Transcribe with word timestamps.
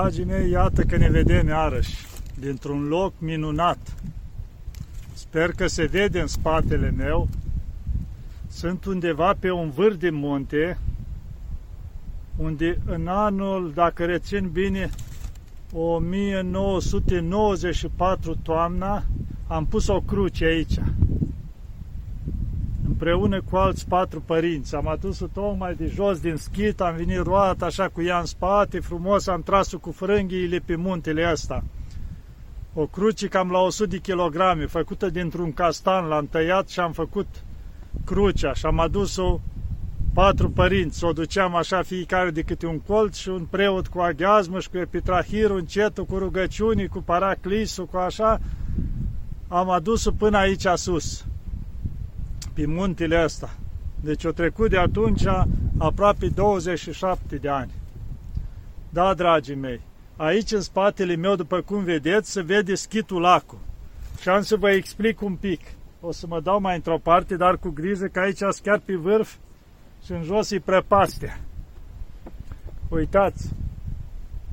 Dragii 0.00 0.24
mei, 0.24 0.50
iată 0.50 0.82
că 0.82 0.96
ne 0.96 1.08
vedem 1.08 1.48
iarăși 1.48 2.06
dintr-un 2.40 2.88
loc 2.88 3.12
minunat. 3.18 3.78
Sper 5.12 5.50
că 5.50 5.66
se 5.66 5.84
vede 5.84 6.20
în 6.20 6.26
spatele 6.26 6.90
meu. 6.90 7.28
Sunt 8.48 8.84
undeva 8.84 9.34
pe 9.38 9.50
un 9.50 9.70
vârf 9.70 9.96
de 9.96 10.10
munte, 10.10 10.78
unde 12.36 12.78
în 12.86 13.06
anul, 13.06 13.72
dacă 13.74 14.04
rețin 14.04 14.48
bine, 14.52 14.90
1994 15.72 18.36
toamna, 18.42 19.04
am 19.46 19.66
pus 19.66 19.88
o 19.88 20.00
cruce 20.00 20.44
aici 20.44 20.74
împreună 23.10 23.42
cu 23.50 23.56
alți 23.56 23.88
patru 23.88 24.20
părinți. 24.20 24.74
Am 24.74 24.88
adus-o 24.88 25.26
tocmai 25.26 25.74
de 25.74 25.86
jos 25.86 26.20
din 26.20 26.36
schit, 26.36 26.80
am 26.80 26.94
venit 26.96 27.22
roat 27.22 27.62
așa 27.62 27.88
cu 27.88 28.02
ea 28.02 28.18
în 28.18 28.24
spate, 28.24 28.80
frumos 28.80 29.26
am 29.26 29.42
tras-o 29.42 29.78
cu 29.78 29.92
frânghiile 29.92 30.58
pe 30.58 30.76
muntele 30.76 31.30
ăsta. 31.32 31.64
O 32.74 32.86
cruce 32.86 33.28
cam 33.28 33.50
la 33.50 33.58
100 33.58 33.88
de 33.88 33.98
kilograme, 33.98 34.66
făcută 34.66 35.10
dintr-un 35.10 35.52
castan, 35.52 36.06
l-am 36.06 36.26
tăiat 36.26 36.68
și 36.68 36.80
am 36.80 36.92
făcut 36.92 37.26
crucea 38.04 38.52
și 38.52 38.66
am 38.66 38.80
adus-o 38.80 39.40
patru 40.14 40.50
părinți. 40.50 41.04
O 41.04 41.12
duceam 41.12 41.54
așa 41.54 41.82
fiecare 41.82 42.30
de 42.30 42.42
câte 42.42 42.66
un 42.66 42.80
colț 42.80 43.16
și 43.16 43.28
un 43.28 43.44
preot 43.50 43.86
cu 43.86 43.98
aghiazmă 43.98 44.60
și 44.60 44.70
cu 44.70 44.78
epitrahirul 44.78 45.58
încetul, 45.58 46.04
cu 46.04 46.18
rugăciunii, 46.18 46.88
cu 46.88 47.02
paraclisul, 47.02 47.86
cu 47.86 47.96
așa. 47.96 48.40
Am 49.48 49.70
adus-o 49.70 50.10
până 50.10 50.36
aici 50.36 50.66
sus 50.74 51.27
pe 52.58 52.66
muntele 52.66 53.24
ăsta. 53.24 53.50
Deci 54.00 54.24
o 54.24 54.30
trecut 54.30 54.70
de 54.70 54.78
atunci 54.78 55.24
aproape 55.78 56.26
27 56.26 57.36
de 57.36 57.48
ani. 57.48 57.70
Da, 58.90 59.14
dragii 59.14 59.54
mei, 59.54 59.80
aici 60.16 60.52
în 60.52 60.60
spatele 60.60 61.16
meu, 61.16 61.34
după 61.34 61.60
cum 61.60 61.84
vedeți, 61.84 62.30
se 62.30 62.42
vede 62.42 62.74
schitul 62.74 63.20
lacul. 63.20 63.58
Și 64.20 64.28
am 64.28 64.42
să 64.42 64.56
vă 64.56 64.70
explic 64.70 65.20
un 65.20 65.34
pic. 65.34 65.60
O 66.00 66.12
să 66.12 66.26
mă 66.26 66.40
dau 66.40 66.60
mai 66.60 66.74
într-o 66.74 66.98
parte, 66.98 67.36
dar 67.36 67.56
cu 67.56 67.68
grijă 67.68 68.06
că 68.06 68.20
aici 68.20 68.60
chiar 68.62 68.78
pe 68.84 68.94
vârf 68.94 69.34
și 70.04 70.12
în 70.12 70.22
jos 70.22 70.50
e 70.50 70.58
prăpastea. 70.58 71.40
Uitați, 72.88 73.48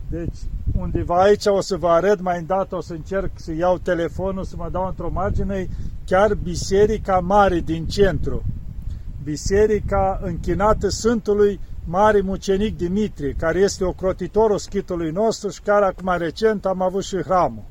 deci 0.10 0.38
undeva 0.78 1.22
aici 1.22 1.46
o 1.46 1.62
să 1.62 1.78
vă 1.78 1.90
arăt 1.90 2.22
mai 2.22 2.40
îndată, 2.40 2.76
o 2.76 2.82
să 2.82 2.94
încerc 2.94 3.32
să 3.34 3.54
iau 3.54 3.78
telefonul, 3.78 4.44
să 4.44 4.56
mă 4.58 4.70
dau 4.72 4.88
într-o 4.88 5.10
margine, 5.10 5.68
chiar 6.06 6.34
biserica 6.34 7.20
mare 7.20 7.60
din 7.60 7.86
centru. 7.86 8.44
Biserica 9.24 10.20
închinată 10.24 10.90
Sfântului 10.90 11.60
Mare 11.88 12.22
Mucenic 12.22 12.78
Dimitrie, 12.78 13.36
care 13.38 13.60
este 13.60 13.84
ocrotitorul 13.84 14.58
schitului 14.58 15.12
nostru 15.12 15.50
și 15.50 15.62
care 15.62 15.86
acum 15.86 16.16
recent 16.18 16.66
am 16.66 16.82
avut 16.82 17.04
și 17.04 17.22
hramul. 17.22 17.64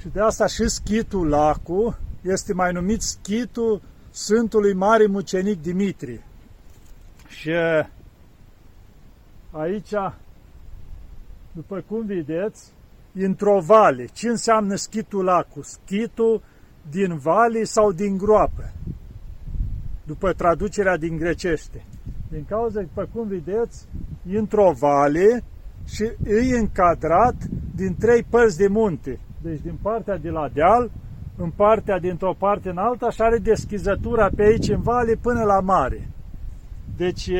Și 0.00 0.08
de 0.12 0.20
asta 0.20 0.46
și 0.46 0.68
schitul 0.68 1.28
Lacu 1.28 1.96
este 2.22 2.52
mai 2.52 2.72
numit 2.72 3.02
schitul 3.02 3.82
Sfântului 4.10 4.72
Mare 4.72 5.06
Mucenic 5.06 5.62
Dimitrie. 5.62 6.22
Și 7.28 7.50
aici 9.50 9.92
după 11.58 11.84
cum 11.88 12.06
vedeți, 12.06 12.72
într-o 13.14 13.60
vale. 13.60 14.04
Ce 14.04 14.28
înseamnă 14.28 14.74
schitul 14.74 15.24
lacu? 15.24 15.62
Schitul 15.62 16.42
din 16.90 17.16
vale 17.16 17.64
sau 17.64 17.92
din 17.92 18.16
groapă, 18.16 18.72
după 20.06 20.32
traducerea 20.32 20.96
din 20.96 21.16
grecește. 21.16 21.84
Din 22.30 22.44
cauza, 22.48 22.80
după 22.80 23.08
cum 23.12 23.28
vedeți, 23.28 23.86
într-o 24.32 24.72
vale 24.78 25.42
și 25.86 26.02
e 26.26 26.58
încadrat 26.58 27.34
din 27.74 27.96
trei 27.98 28.22
părți 28.22 28.58
de 28.58 28.68
munte. 28.68 29.18
Deci 29.42 29.60
din 29.60 29.78
partea 29.82 30.16
de 30.16 30.30
la 30.30 30.48
deal, 30.48 30.90
în 31.36 31.50
partea 31.50 31.98
dintr-o 31.98 32.34
parte 32.38 32.68
în 32.68 32.78
alta 32.78 33.10
și 33.10 33.20
are 33.20 33.38
deschizătura 33.38 34.28
pe 34.36 34.42
aici 34.42 34.68
în 34.68 34.80
vale 34.80 35.14
până 35.14 35.42
la 35.42 35.60
mare. 35.60 36.08
Deci, 36.96 37.30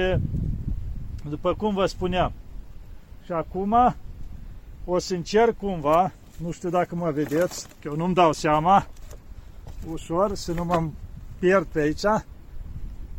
după 1.28 1.54
cum 1.54 1.74
vă 1.74 1.86
spuneam, 1.86 2.32
și 3.28 3.34
acum 3.34 3.74
o 4.90 4.98
să 4.98 5.14
încerc 5.14 5.56
cumva, 5.56 6.12
nu 6.42 6.50
știu 6.50 6.68
dacă 6.68 6.94
mă 6.94 7.10
vedeți, 7.10 7.66
că 7.66 7.88
eu 7.88 7.96
nu-mi 7.96 8.14
dau 8.14 8.32
seama, 8.32 8.86
ușor, 9.92 10.34
să 10.34 10.52
nu 10.52 10.64
mă 10.64 10.88
pierd 11.38 11.66
pe 11.66 11.80
aici. 11.80 12.24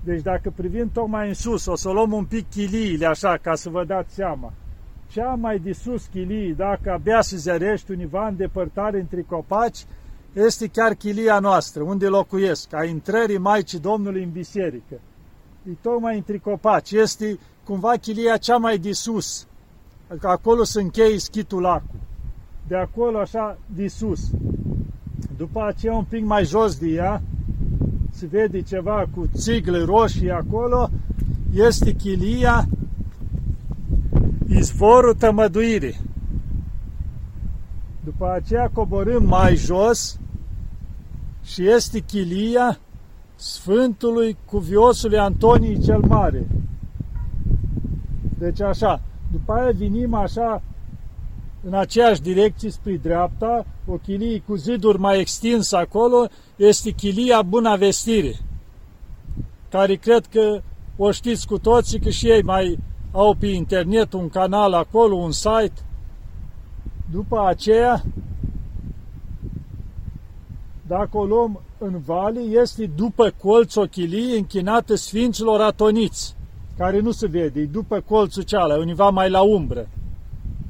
Deci 0.04 0.22
dacă 0.22 0.54
privim 0.56 0.90
tocmai 0.94 1.28
în 1.28 1.34
sus, 1.34 1.66
o 1.66 1.76
să 1.76 1.90
luăm 1.90 2.12
un 2.12 2.26
pic 2.26 2.50
chiliile 2.50 3.06
așa, 3.06 3.38
ca 3.38 3.56
să 3.56 3.70
vă 3.70 3.84
dați 3.84 4.14
seama. 4.14 4.54
Cea 5.12 5.34
mai 5.34 5.60
de 5.60 5.74
sus 5.74 6.06
chilii, 6.06 6.54
dacă 6.54 6.92
abia 6.92 7.22
se 7.22 7.38
zărești 7.38 7.92
univa 7.92 8.28
în 8.28 8.36
depărtare 8.36 9.00
între 9.00 9.22
copaci, 9.22 9.86
este 10.34 10.68
chiar 10.68 10.94
chilia 10.94 11.40
noastră, 11.40 11.84
unde 11.84 12.08
locuiesc, 12.08 12.74
a 12.74 12.84
intrării 12.84 13.38
Maicii 13.38 13.80
Domnului 13.80 14.24
în 14.24 14.32
biserică. 14.32 15.00
E 15.70 15.72
tocmai 15.82 16.16
între 16.16 16.38
copaci, 16.38 16.92
este 16.92 17.40
cumva 17.64 17.96
chilia 17.96 18.38
cea 18.38 18.58
mai 18.58 18.78
de 18.78 18.92
sus, 18.92 19.48
Adică 20.10 20.28
acolo 20.28 20.64
se 20.64 20.82
încheie 20.82 21.18
schitul 21.18 21.62
lacul. 21.62 22.00
De 22.68 22.76
acolo 22.76 23.18
așa 23.18 23.58
de 23.76 23.88
sus. 23.88 24.30
După 25.38 25.64
aceea 25.64 25.94
un 25.94 26.04
pic 26.04 26.26
mai 26.26 26.46
jos 26.46 26.78
de 26.78 26.88
ea, 26.88 27.22
se 28.12 28.26
vede 28.26 28.62
ceva 28.62 29.06
cu 29.16 29.30
țigle 29.36 29.84
roșii 29.84 30.32
acolo, 30.32 30.90
este 31.54 31.92
chilia 31.92 32.68
izvorul 34.48 35.14
tămăduirii. 35.14 36.00
După 38.04 38.32
aceea 38.32 38.70
coborâm 38.74 39.26
mai 39.26 39.56
jos 39.56 40.20
și 41.44 41.70
este 41.70 42.00
chilia 42.00 42.80
Sfântului 43.36 44.38
Cuviosului 44.46 45.18
Antonii 45.18 45.80
cel 45.80 46.00
Mare. 46.00 46.48
Deci 48.38 48.62
așa, 48.62 49.02
după 49.32 49.54
aia 49.54 49.72
vinim 49.72 50.14
așa 50.14 50.62
în 51.64 51.74
aceeași 51.74 52.22
direcție 52.22 52.70
spre 52.70 52.96
dreapta, 52.96 53.66
o 53.88 53.96
chilie 53.96 54.44
cu 54.48 54.56
ziduri 54.56 55.00
mai 55.00 55.20
extins 55.20 55.72
acolo, 55.72 56.28
este 56.56 56.92
chilia 56.92 57.42
Buna 57.42 57.76
Vestire, 57.76 58.36
care 59.70 59.96
cred 59.96 60.26
că 60.26 60.62
o 60.98 61.12
știți 61.12 61.48
cu 61.48 61.60
toții, 61.60 62.00
că 62.00 62.10
și 62.10 62.30
ei 62.30 62.44
mai 62.44 62.80
au 63.12 63.36
pe 63.40 63.48
internet 63.48 64.14
un 64.14 64.30
canal 64.30 64.74
acolo, 64.74 65.16
un 65.16 65.32
site. 65.32 65.74
După 67.12 67.46
aceea, 67.46 68.04
dacă 70.88 71.18
o 71.18 71.26
luăm 71.26 71.62
în 71.78 72.00
vale, 72.06 72.40
este 72.40 72.86
după 72.86 73.34
colț 73.42 73.76
o 73.76 73.84
chilie 73.84 74.38
închinată 74.38 74.96
Sfinților 74.96 75.62
Atoniți 75.62 76.38
care 76.80 77.00
nu 77.00 77.12
se 77.12 77.28
vede, 77.28 77.60
e 77.62 77.66
după 77.66 78.00
colțul 78.00 78.44
ceala, 78.44 78.78
univa 78.78 79.10
mai 79.10 79.30
la 79.30 79.42
umbră, 79.42 79.88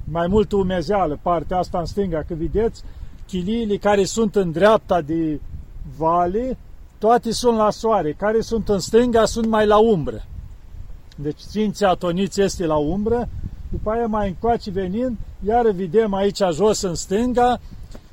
mai 0.04 0.28
mult 0.28 0.52
umezeală, 0.52 1.20
partea 1.22 1.58
asta 1.58 1.80
în 1.80 1.86
stânga, 1.86 2.24
că 2.28 2.34
vedeți, 2.34 2.84
chiliile 3.28 3.78
care 3.78 4.04
sunt 4.04 4.36
în 4.36 4.52
dreapta 4.52 5.02
de 5.02 5.40
vale, 5.98 6.58
toate 6.98 7.32
sunt 7.32 7.58
la 7.58 7.70
soare, 7.70 8.12
care 8.14 8.42
sunt 8.42 8.70
în 8.70 8.80
stânga 8.80 9.26
sunt 9.26 9.46
mai 9.48 9.66
la 9.66 9.78
umbră. 9.78 10.26
Deci 11.16 11.40
Sfinții 11.40 11.86
Atoniți 11.86 12.42
este 12.42 12.66
la 12.66 12.76
umbră, 12.76 13.30
după 13.72 13.90
aia 13.90 14.08
mai 14.08 14.28
încoace 14.28 14.72
venind, 14.72 15.18
iar 15.46 15.72
vedem 15.72 16.14
aici 16.14 16.42
jos 16.54 16.82
în 16.82 16.96
stânga, 16.96 17.60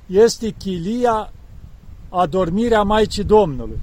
este 0.07 0.51
chilia 0.51 1.33
adormirea 2.09 2.83
Maicii 2.83 3.25
Domnului. 3.25 3.79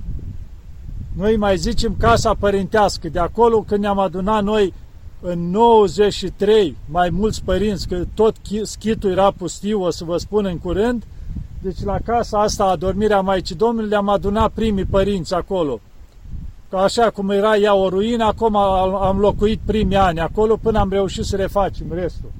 Noi 1.15 1.38
mai 1.38 1.57
zicem 1.57 1.95
casa 1.98 2.33
părintească. 2.33 3.10
De 3.10 3.19
acolo 3.19 3.63
când 3.68 3.81
ne-am 3.81 4.00
adunat 4.00 4.44
noi 4.44 4.74
în 5.21 5.50
93 5.50 6.77
mai 6.89 7.10
mulți 7.10 7.44
părinți, 7.44 7.88
că 7.88 8.04
tot 8.13 8.36
schitul 8.62 9.12
era 9.12 9.31
pustiu, 9.31 9.83
o 9.83 9.89
să 9.89 10.04
vă 10.04 10.18
spun 10.18 10.45
în 10.45 10.57
curând, 10.57 11.04
deci 11.62 11.83
la 11.83 11.98
casa 12.06 12.42
asta, 12.42 12.63
adormirea 12.63 13.21
Maicii 13.21 13.56
Domnului, 13.56 13.89
le-am 13.89 14.10
adunat 14.10 14.51
primii 14.51 14.86
părinți 14.86 15.33
acolo. 15.33 15.80
Că 16.69 16.77
așa 16.77 17.10
cum 17.10 17.30
era 17.30 17.57
ea 17.57 17.74
o 17.74 17.89
ruină, 17.89 18.24
acum 18.24 18.56
am 19.01 19.19
locuit 19.19 19.59
primii 19.66 19.98
ani 19.98 20.19
acolo 20.19 20.56
până 20.56 20.80
am 20.80 20.89
reușit 20.89 21.24
să 21.24 21.36
refacem 21.36 21.88
restul. 21.94 22.31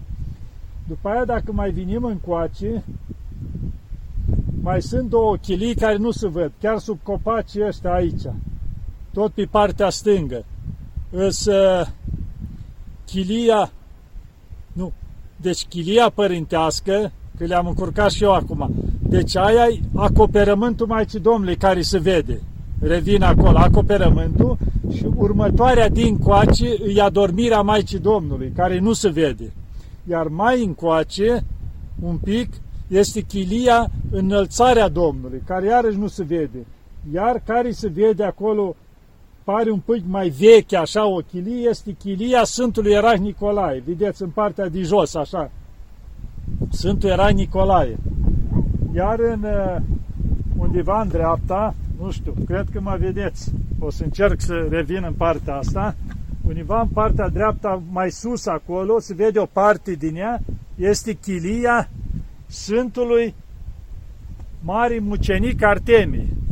După 0.88 1.10
aia, 1.10 1.26
dacă 1.26 1.52
mai 1.52 1.72
vinim 1.72 2.04
în 2.04 2.18
coace, 2.18 2.84
mai 4.62 4.82
sunt 4.82 5.10
două 5.10 5.36
chilii 5.36 5.76
care 5.76 5.98
nu 5.98 6.12
se 6.12 6.28
văd, 6.28 6.52
chiar 6.60 6.78
sub 6.78 7.00
copacii 7.04 7.66
ăștia 7.68 7.94
aici 7.94 8.24
tot 9.14 9.32
pe 9.32 9.48
partea 9.52 9.90
stângă. 9.90 10.46
Însă 11.10 11.88
chilia, 13.06 13.72
nu, 14.74 14.92
deci 15.36 15.66
chilia 15.66 16.10
părintească, 16.10 17.12
că 17.38 17.46
le-am 17.46 17.68
încurcat 17.68 18.12
și 18.12 18.24
eu 18.24 18.32
acum, 18.32 18.74
deci 19.02 19.36
aia 19.36 19.68
e 19.68 19.80
acoperământul 19.96 20.88
Maicii 20.88 21.20
Domnului 21.20 21.56
care 21.56 21.82
se 21.82 22.00
vede. 22.00 22.42
Revin 22.80 23.24
acolo, 23.24 23.58
acoperământul 23.58 24.58
și 24.94 25.06
următoarea 25.16 25.90
din 25.90 26.18
coace 26.18 26.78
e 26.96 27.02
adormirea 27.02 27.62
Maicii 27.62 28.00
Domnului, 28.00 28.52
care 28.56 28.80
nu 28.80 28.94
se 28.94 29.10
vede. 29.10 29.54
Iar 30.10 30.28
mai 30.28 30.64
încoace, 30.64 31.44
un 32.02 32.18
pic, 32.18 32.54
este 32.88 33.22
chilia 33.22 33.92
înălțarea 34.12 34.88
Domnului, 34.88 35.42
care 35.46 35.66
iarăși 35.66 35.98
nu 35.98 36.08
se 36.08 36.24
vede. 36.24 36.66
Iar 37.14 37.42
care 37.46 37.72
se 37.72 37.88
vede 37.88 38.24
acolo, 38.24 38.76
pare 39.44 39.72
un 39.72 39.80
pic 39.80 40.04
mai 40.08 40.30
veche, 40.30 40.76
așa, 40.76 41.06
o 41.06 41.18
chilie, 41.18 41.70
este 41.70 41.92
chilia 41.92 42.44
Sfântului 42.44 42.92
Erah 42.92 43.18
Nicolae. 43.18 43.84
Vedeți 43.86 44.22
în 44.22 44.30
partea 44.30 44.68
de 44.70 44.82
jos, 44.82 45.16
așa. 45.16 45.52
Sfântul 46.70 47.10
Erah 47.10 47.34
Nicolae. 47.34 47.98
Iar 48.96 49.20
în 49.20 49.44
uh, 49.44 49.82
undeva 50.58 51.02
în 51.02 51.08
dreapta, 51.08 51.76
nu 52.02 52.12
știu, 52.12 52.34
cred 52.46 52.66
că 52.72 52.80
mă 52.82 52.98
vedeți, 53.00 53.52
o 53.80 53.90
să 53.90 54.04
încerc 54.04 54.42
să 54.42 54.68
revin 54.70 55.04
în 55.06 55.14
partea 55.14 55.56
asta, 55.56 55.96
undeva 56.48 56.82
în 56.82 56.88
partea 56.88 57.30
dreapta, 57.30 57.82
mai 57.92 58.12
sus 58.12 58.46
acolo, 58.46 59.00
se 59.00 59.14
vede 59.14 59.40
o 59.40 59.46
parte 59.46 59.92
din 59.92 60.16
ea, 60.16 60.42
este 60.76 61.14
chilia 61.14 61.90
Sfântului 62.46 63.36
Mari 64.62 65.00
Mucenic 65.00 65.64
Artemii. 65.64 66.43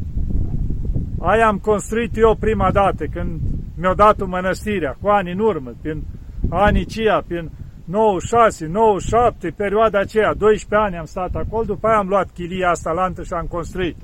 Aia 1.23 1.47
am 1.47 1.57
construit 1.57 2.17
eu 2.17 2.35
prima 2.39 2.71
dată, 2.71 3.05
când 3.05 3.39
mi-au 3.75 3.93
dat 3.93 4.25
mănăstirea, 4.25 4.97
cu 5.01 5.07
ani 5.07 5.31
în 5.31 5.39
urmă, 5.39 5.73
prin 5.81 6.03
anii 6.49 6.85
aceia, 6.85 7.23
prin 7.27 7.51
96, 7.85 8.67
97, 8.67 9.49
perioada 9.49 9.99
aceea, 9.99 10.33
12 10.33 10.87
ani 10.87 10.97
am 10.97 11.05
stat 11.05 11.35
acolo, 11.35 11.63
după 11.63 11.87
aia 11.87 11.97
am 11.97 12.07
luat 12.07 12.29
chilia 12.33 12.69
asta 12.69 12.91
lantă 12.91 13.23
și 13.23 13.33
am 13.33 13.45
construit. 13.45 13.95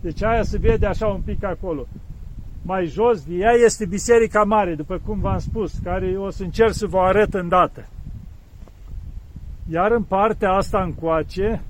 Deci 0.00 0.22
aia 0.22 0.42
se 0.42 0.58
vede 0.58 0.86
așa 0.86 1.06
un 1.06 1.20
pic 1.20 1.44
acolo. 1.44 1.86
Mai 2.62 2.86
jos 2.86 3.24
de 3.24 3.34
ea 3.34 3.52
este 3.52 3.86
Biserica 3.86 4.42
Mare, 4.44 4.74
după 4.74 5.00
cum 5.06 5.20
v-am 5.20 5.38
spus, 5.38 5.78
care 5.82 6.16
o 6.16 6.30
să 6.30 6.42
încerc 6.42 6.72
să 6.72 6.86
vă 6.86 6.98
arăt 6.98 7.34
îndată. 7.34 7.88
Iar 9.70 9.90
în 9.90 10.02
partea 10.02 10.52
asta 10.52 10.82
încoace, 10.82 11.62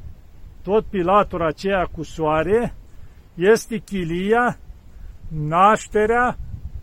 tot 0.62 0.84
pilatura 0.84 1.46
aceea 1.46 1.88
cu 1.92 2.02
soare, 2.02 2.74
este 3.34 3.76
chilia, 3.76 4.58
nașterea 5.28 6.38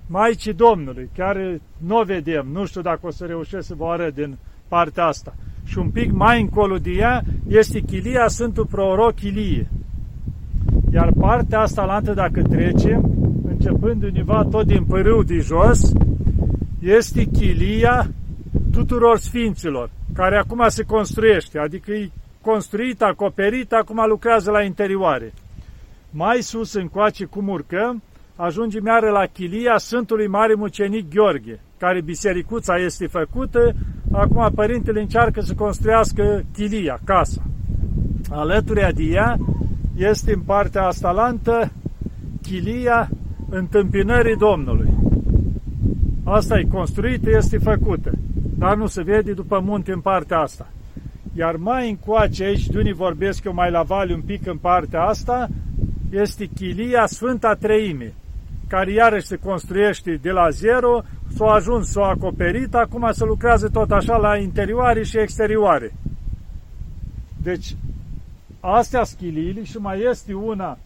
Maicii 0.08 0.54
Domnului, 0.54 1.10
care 1.18 1.62
nu 1.78 1.98
o 1.98 2.04
vedem, 2.04 2.48
nu 2.52 2.66
știu 2.66 2.82
dacă 2.82 3.00
o 3.04 3.12
să 3.12 3.26
reușesc 3.26 3.68
să 3.68 3.76
vă 3.78 3.86
arăt 3.86 4.14
din 4.14 4.38
partea 4.68 5.06
asta. 5.06 5.36
Și 5.64 5.78
un 5.78 5.90
pic 5.90 6.12
mai 6.12 6.42
încolo 6.42 6.78
de 6.78 6.92
ea 6.92 7.22
este 7.48 7.80
chilia 7.80 8.28
Sfântul 8.28 8.66
Proroc 8.66 9.22
Ilie. 9.22 9.68
Iar 10.94 11.12
partea 11.20 11.60
asta 11.60 11.86
lantă, 11.86 12.14
dacă 12.14 12.42
trecem, 12.42 13.12
începând 13.48 14.04
undeva 14.04 14.44
tot 14.44 14.66
din 14.66 14.84
părâu 14.86 15.24
de 15.24 15.38
jos, 15.38 15.92
este 16.80 17.24
chilia 17.24 18.12
tuturor 18.72 19.18
sfinților, 19.18 19.90
care 20.14 20.38
acum 20.38 20.66
se 20.68 20.84
construiește, 20.84 21.60
adică 21.60 21.92
e 21.92 22.10
construit, 22.42 23.02
acoperit, 23.02 23.74
acum 23.74 24.06
lucrează 24.08 24.52
la 24.52 24.62
interioare. 24.64 25.34
Mai 26.10 26.38
sus 26.42 26.74
încoace 26.74 27.26
cum 27.26 27.48
urcăm, 27.48 28.02
ajungem 28.44 28.86
iară 28.86 29.10
la 29.10 29.26
chilia 29.26 29.78
Sfântului 29.78 30.28
Mare 30.28 30.54
Mucenic 30.54 31.10
Gheorghe, 31.14 31.60
care 31.78 32.02
bisericuța 32.02 32.76
este 32.78 33.08
făcută, 33.08 33.74
acum 34.12 34.52
părintele 34.56 35.02
încearcă 35.02 35.42
să 35.42 35.54
construiască 35.54 36.44
chilia, 36.54 37.00
casa. 37.04 37.42
Alături 38.30 38.94
de 38.94 39.04
ea 39.04 39.38
este 39.96 40.34
în 40.34 40.40
partea 40.40 40.86
asta 40.86 41.12
lantă 41.12 41.72
chilia 42.42 43.10
întâmpinării 43.50 44.36
Domnului. 44.36 44.90
Asta 46.24 46.60
e 46.60 46.64
construită, 46.64 47.30
este 47.30 47.58
făcută, 47.58 48.12
dar 48.58 48.76
nu 48.76 48.88
se 48.88 49.02
vede 49.02 49.32
după 49.32 49.62
munte 49.64 49.92
în 49.92 50.00
partea 50.00 50.40
asta. 50.40 50.68
Iar 51.34 51.56
mai 51.56 51.90
încoace 51.90 52.44
aici, 52.44 52.68
de 52.68 52.78
unii 52.78 52.94
vorbesc 52.94 53.44
eu 53.44 53.54
mai 53.54 53.72
la 53.72 53.82
vale 53.82 54.14
un 54.14 54.22
pic 54.22 54.48
în 54.48 54.58
partea 54.58 55.04
asta, 55.04 55.50
este 56.12 56.46
chilia 56.46 57.06
Sfânta 57.06 57.54
Treime, 57.54 58.14
care 58.72 58.92
iarăși 58.92 59.28
se 59.28 59.36
construiește 59.36 60.20
de 60.22 60.32
la 60.32 60.50
zero, 60.50 61.02
s-a 61.36 61.46
ajuns, 61.46 61.92
s-a 61.92 62.06
acoperit, 62.06 62.74
acum 62.76 63.12
se 63.12 63.26
lucrează 63.26 63.70
tot 63.70 63.92
așa 63.92 64.18
la 64.18 64.38
interioare 64.38 65.04
și 65.04 65.18
exterioare. 65.18 65.94
Deci, 67.44 67.76
astea 68.60 69.04
schilili 69.04 69.66
și 69.66 69.78
mai 69.78 70.02
este 70.10 70.34
una 70.34 70.78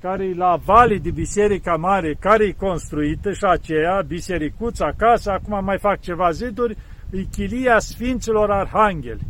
care 0.00 0.24
e 0.24 0.34
la 0.34 0.56
vale 0.64 0.98
de 0.98 1.10
Biserica 1.10 1.76
Mare, 1.76 2.14
care 2.14 2.44
e 2.44 2.52
construită 2.52 3.32
și 3.32 3.44
aceea, 3.44 4.02
bisericuța, 4.06 4.92
casa, 4.96 5.32
acum 5.32 5.64
mai 5.64 5.78
fac 5.78 6.00
ceva 6.00 6.30
ziduri, 6.30 6.76
e 7.10 7.22
chilia 7.22 7.78
Sfinților 7.78 8.50
Arhangheli. 8.50 9.26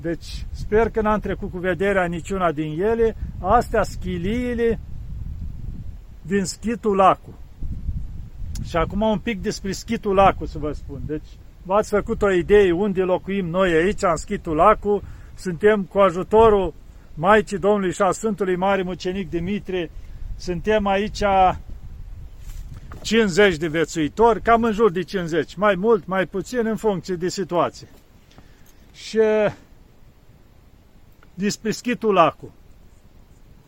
Deci, 0.00 0.46
sper 0.50 0.90
că 0.90 1.00
n-am 1.00 1.20
trecut 1.20 1.50
cu 1.50 1.58
vederea 1.58 2.04
niciuna 2.04 2.52
din 2.52 2.82
ele, 2.82 3.16
astea 3.40 3.82
schiliile 3.82 4.78
din 6.22 6.44
Schitul 6.44 6.96
Lacu. 6.96 7.34
Și 8.64 8.76
acum 8.76 9.00
un 9.00 9.18
pic 9.18 9.42
despre 9.42 9.72
Schitul 9.72 10.14
Lacu 10.14 10.46
să 10.46 10.58
vă 10.58 10.72
spun. 10.72 11.00
Deci, 11.06 11.28
v-ați 11.62 11.90
făcut 11.90 12.22
o 12.22 12.30
idee 12.30 12.72
unde 12.72 13.02
locuim 13.02 13.46
noi 13.46 13.72
aici, 13.72 14.02
în 14.02 14.16
Schitul 14.16 14.56
Lacu, 14.56 15.02
suntem 15.34 15.82
cu 15.82 15.98
ajutorul 15.98 16.74
Maicii 17.14 17.58
Domnului 17.58 17.92
și 17.92 18.02
a 18.02 18.10
Sfântului 18.10 18.56
Mare 18.56 18.82
Mucenic 18.82 19.30
Dimitrie, 19.30 19.90
suntem 20.36 20.86
aici 20.86 21.22
50 23.02 23.56
de 23.56 23.68
vețuitori, 23.68 24.42
cam 24.42 24.62
în 24.62 24.72
jur 24.72 24.90
de 24.90 25.02
50, 25.02 25.54
mai 25.54 25.74
mult, 25.74 26.06
mai 26.06 26.26
puțin, 26.26 26.66
în 26.66 26.76
funcție 26.76 27.14
de 27.14 27.28
situație. 27.28 27.88
Și 28.94 29.18
despre 31.34 31.70
Schitul 31.70 32.12
Lacu. 32.12 32.54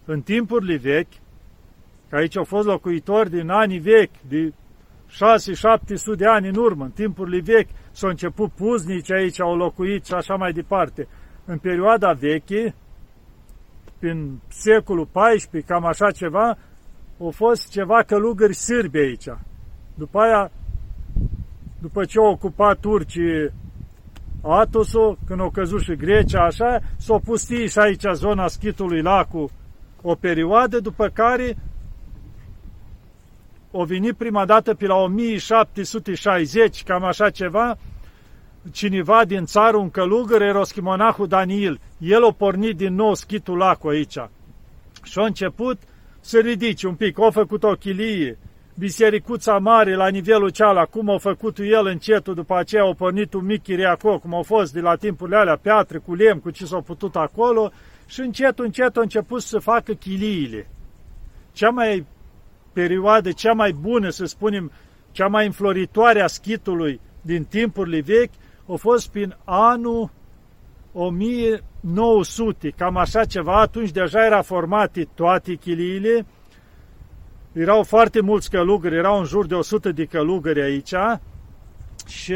În 0.04 0.20
timpurile 0.20 0.76
vechi, 0.76 1.12
că 2.12 2.18
aici 2.18 2.36
au 2.36 2.44
fost 2.44 2.66
locuitori 2.66 3.30
din 3.30 3.50
anii 3.50 3.78
vechi, 3.78 4.20
de 4.28 4.52
6-700 5.08 6.16
de 6.16 6.26
ani 6.26 6.48
în 6.48 6.54
urmă, 6.54 6.84
în 6.84 6.90
timpurile 6.90 7.40
vechi, 7.40 7.68
s-au 7.90 8.08
început 8.08 8.50
puznici 8.50 9.12
aici, 9.12 9.40
au 9.40 9.56
locuit 9.56 10.04
și 10.04 10.14
așa 10.14 10.34
mai 10.34 10.52
departe. 10.52 11.08
În 11.44 11.58
perioada 11.58 12.12
veche, 12.12 12.74
prin 13.98 14.40
secolul 14.48 15.08
XIV, 15.12 15.64
cam 15.66 15.84
așa 15.84 16.10
ceva, 16.10 16.58
au 17.20 17.30
fost 17.30 17.70
ceva 17.70 18.02
călugări 18.02 18.54
sârbi 18.54 18.98
aici. 18.98 19.28
După 19.94 20.18
aia, 20.18 20.50
după 21.80 22.04
ce 22.04 22.18
au 22.18 22.30
ocupat 22.30 22.78
turcii 22.78 23.52
Atosul, 24.42 25.18
când 25.26 25.40
au 25.40 25.50
căzut 25.50 25.80
și 25.80 25.96
Grecia, 25.96 26.44
așa, 26.44 26.80
s-au 26.96 27.18
pustit 27.18 27.70
și 27.70 27.78
aici 27.78 28.04
zona 28.12 28.46
schitului 28.46 29.02
Lacu 29.02 29.50
o 30.02 30.14
perioadă, 30.14 30.80
după 30.80 31.08
care 31.08 31.56
o 33.74 33.84
venit 33.84 34.14
prima 34.14 34.44
dată 34.44 34.74
pe 34.74 34.86
la 34.86 34.94
1760, 34.94 36.82
cam 36.82 37.04
așa 37.04 37.30
ceva, 37.30 37.78
cineva 38.72 39.24
din 39.24 39.44
țară, 39.44 39.76
un 39.76 39.90
călugăr, 39.90 40.42
eroschimonahul 40.42 41.26
Daniil. 41.26 41.80
El 41.98 42.24
a 42.24 42.32
pornit 42.32 42.76
din 42.76 42.94
nou 42.94 43.14
schitul 43.14 43.56
lacu 43.56 43.88
aici. 43.88 44.18
Și 45.02 45.18
a 45.18 45.24
început 45.24 45.78
să 46.20 46.38
ridice 46.38 46.86
un 46.86 46.94
pic. 46.94 47.20
A 47.20 47.30
făcut 47.30 47.62
o 47.62 47.72
chilie, 47.72 48.38
bisericuța 48.74 49.58
mare 49.58 49.94
la 49.94 50.08
nivelul 50.08 50.50
cealaltă, 50.50 50.90
cum 50.90 51.10
a 51.10 51.18
făcut 51.18 51.58
el 51.58 51.86
încetul, 51.86 52.34
după 52.34 52.56
aceea 52.56 52.84
a 52.84 52.94
pornit 52.94 53.32
un 53.32 53.44
mic 53.44 53.62
chiriaco, 53.62 54.18
cum 54.18 54.34
au 54.34 54.42
fost 54.42 54.72
de 54.72 54.80
la 54.80 54.94
timpurile 54.94 55.36
alea, 55.36 55.56
piatră, 55.56 56.00
cu 56.00 56.14
lemn, 56.14 56.40
cu 56.40 56.50
ce 56.50 56.66
s-a 56.66 56.80
putut 56.80 57.16
acolo, 57.16 57.70
și 58.06 58.20
încet, 58.20 58.58
încet 58.58 58.96
a 58.96 59.00
început 59.00 59.42
să 59.42 59.58
facă 59.58 59.92
chiliile. 59.92 60.68
Cea 61.52 61.68
mai 61.70 62.06
perioadă, 62.72 63.32
cea 63.32 63.52
mai 63.52 63.72
bună, 63.72 64.08
să 64.08 64.24
spunem, 64.24 64.72
cea 65.10 65.26
mai 65.26 65.46
înfloritoare 65.46 66.20
a 66.20 66.26
schitului 66.26 67.00
din 67.20 67.44
timpurile 67.44 68.00
vechi, 68.00 68.32
a 68.72 68.74
fost 68.74 69.08
prin 69.08 69.36
anul 69.44 70.10
1900, 70.92 72.70
cam 72.76 72.96
așa 72.96 73.24
ceva, 73.24 73.60
atunci 73.60 73.90
deja 73.90 74.24
era 74.24 74.42
formate 74.42 75.08
toate 75.14 75.54
chiliile, 75.54 76.26
erau 77.52 77.82
foarte 77.82 78.20
mulți 78.20 78.50
călugări, 78.50 78.96
erau 78.96 79.18
în 79.18 79.24
jur 79.24 79.46
de 79.46 79.54
100 79.54 79.92
de 79.92 80.04
călugări 80.04 80.62
aici. 80.62 80.94
Și 82.06 82.34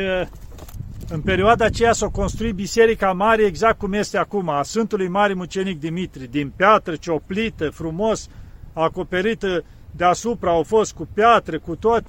în 1.08 1.20
perioada 1.20 1.64
aceea 1.64 1.92
s-a 1.92 2.08
construit 2.08 2.54
Biserica 2.54 3.12
Mare 3.12 3.42
exact 3.42 3.78
cum 3.78 3.92
este 3.92 4.18
acum, 4.18 4.48
a 4.48 4.62
Sfântului 4.62 5.08
Mare 5.08 5.34
Mucenic 5.34 5.80
Dimitri, 5.80 6.30
din 6.30 6.52
piatră 6.56 6.96
cioplită, 6.96 7.70
frumos, 7.70 8.28
acoperită 8.72 9.64
deasupra, 9.96 10.50
au 10.50 10.62
fost 10.62 10.92
cu 10.92 11.08
piatră, 11.14 11.58
cu 11.58 11.76
tot, 11.76 12.04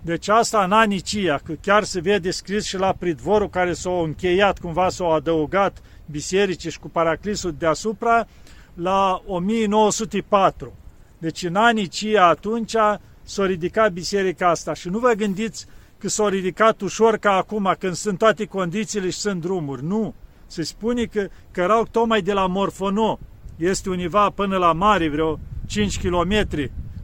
deci 0.00 0.28
asta 0.28 0.64
în 0.64 0.72
anii 0.72 1.00
cia, 1.00 1.40
că 1.44 1.52
chiar 1.60 1.84
se 1.84 2.00
vede 2.00 2.30
scris 2.30 2.64
și 2.64 2.76
la 2.76 2.94
pridvorul 2.98 3.48
care 3.48 3.72
s-a 3.72 3.90
încheiat, 3.90 4.58
cumva 4.58 4.88
s-a 4.88 5.04
adăugat 5.04 5.82
bisericii 6.10 6.70
și 6.70 6.78
cu 6.78 6.88
paraclisul 6.88 7.54
deasupra, 7.58 8.26
la 8.74 9.22
1904. 9.26 10.72
Deci 11.18 11.42
în 11.42 11.54
anii 11.54 11.86
cia 11.86 12.26
atunci 12.26 12.74
s-a 13.22 13.46
ridicat 13.46 13.92
biserica 13.92 14.48
asta 14.48 14.74
și 14.74 14.88
nu 14.88 14.98
vă 14.98 15.12
gândiți 15.16 15.66
că 15.98 16.08
s-au 16.08 16.26
ridicat 16.26 16.80
ușor 16.80 17.16
ca 17.16 17.32
acum, 17.32 17.74
când 17.78 17.94
sunt 17.94 18.18
toate 18.18 18.44
condițiile 18.44 19.10
și 19.10 19.18
sunt 19.18 19.40
drumuri. 19.40 19.84
Nu. 19.84 20.14
Se 20.46 20.62
spune 20.62 21.04
că 21.04 21.28
cărau 21.50 21.86
tocmai 21.90 22.22
de 22.22 22.32
la 22.32 22.46
Morfono. 22.46 23.18
Este 23.56 23.90
univa 23.90 24.30
până 24.30 24.56
la 24.56 24.72
mare, 24.72 25.08
vreo 25.08 25.38
5 25.66 26.00
km. 26.00 26.46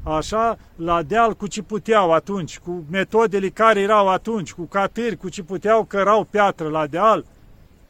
Așa, 0.02 0.58
la 0.76 1.02
deal 1.02 1.34
cu 1.34 1.46
ce 1.46 1.62
puteau 1.62 2.12
atunci, 2.12 2.58
cu 2.58 2.84
metodele 2.90 3.48
care 3.48 3.80
erau 3.80 4.08
atunci, 4.08 4.52
cu 4.52 4.62
catâri, 4.62 5.16
cu 5.16 5.28
ce 5.28 5.42
puteau, 5.42 5.84
cărau 5.84 6.24
piatră 6.24 6.68
la 6.68 6.86
deal 6.86 7.24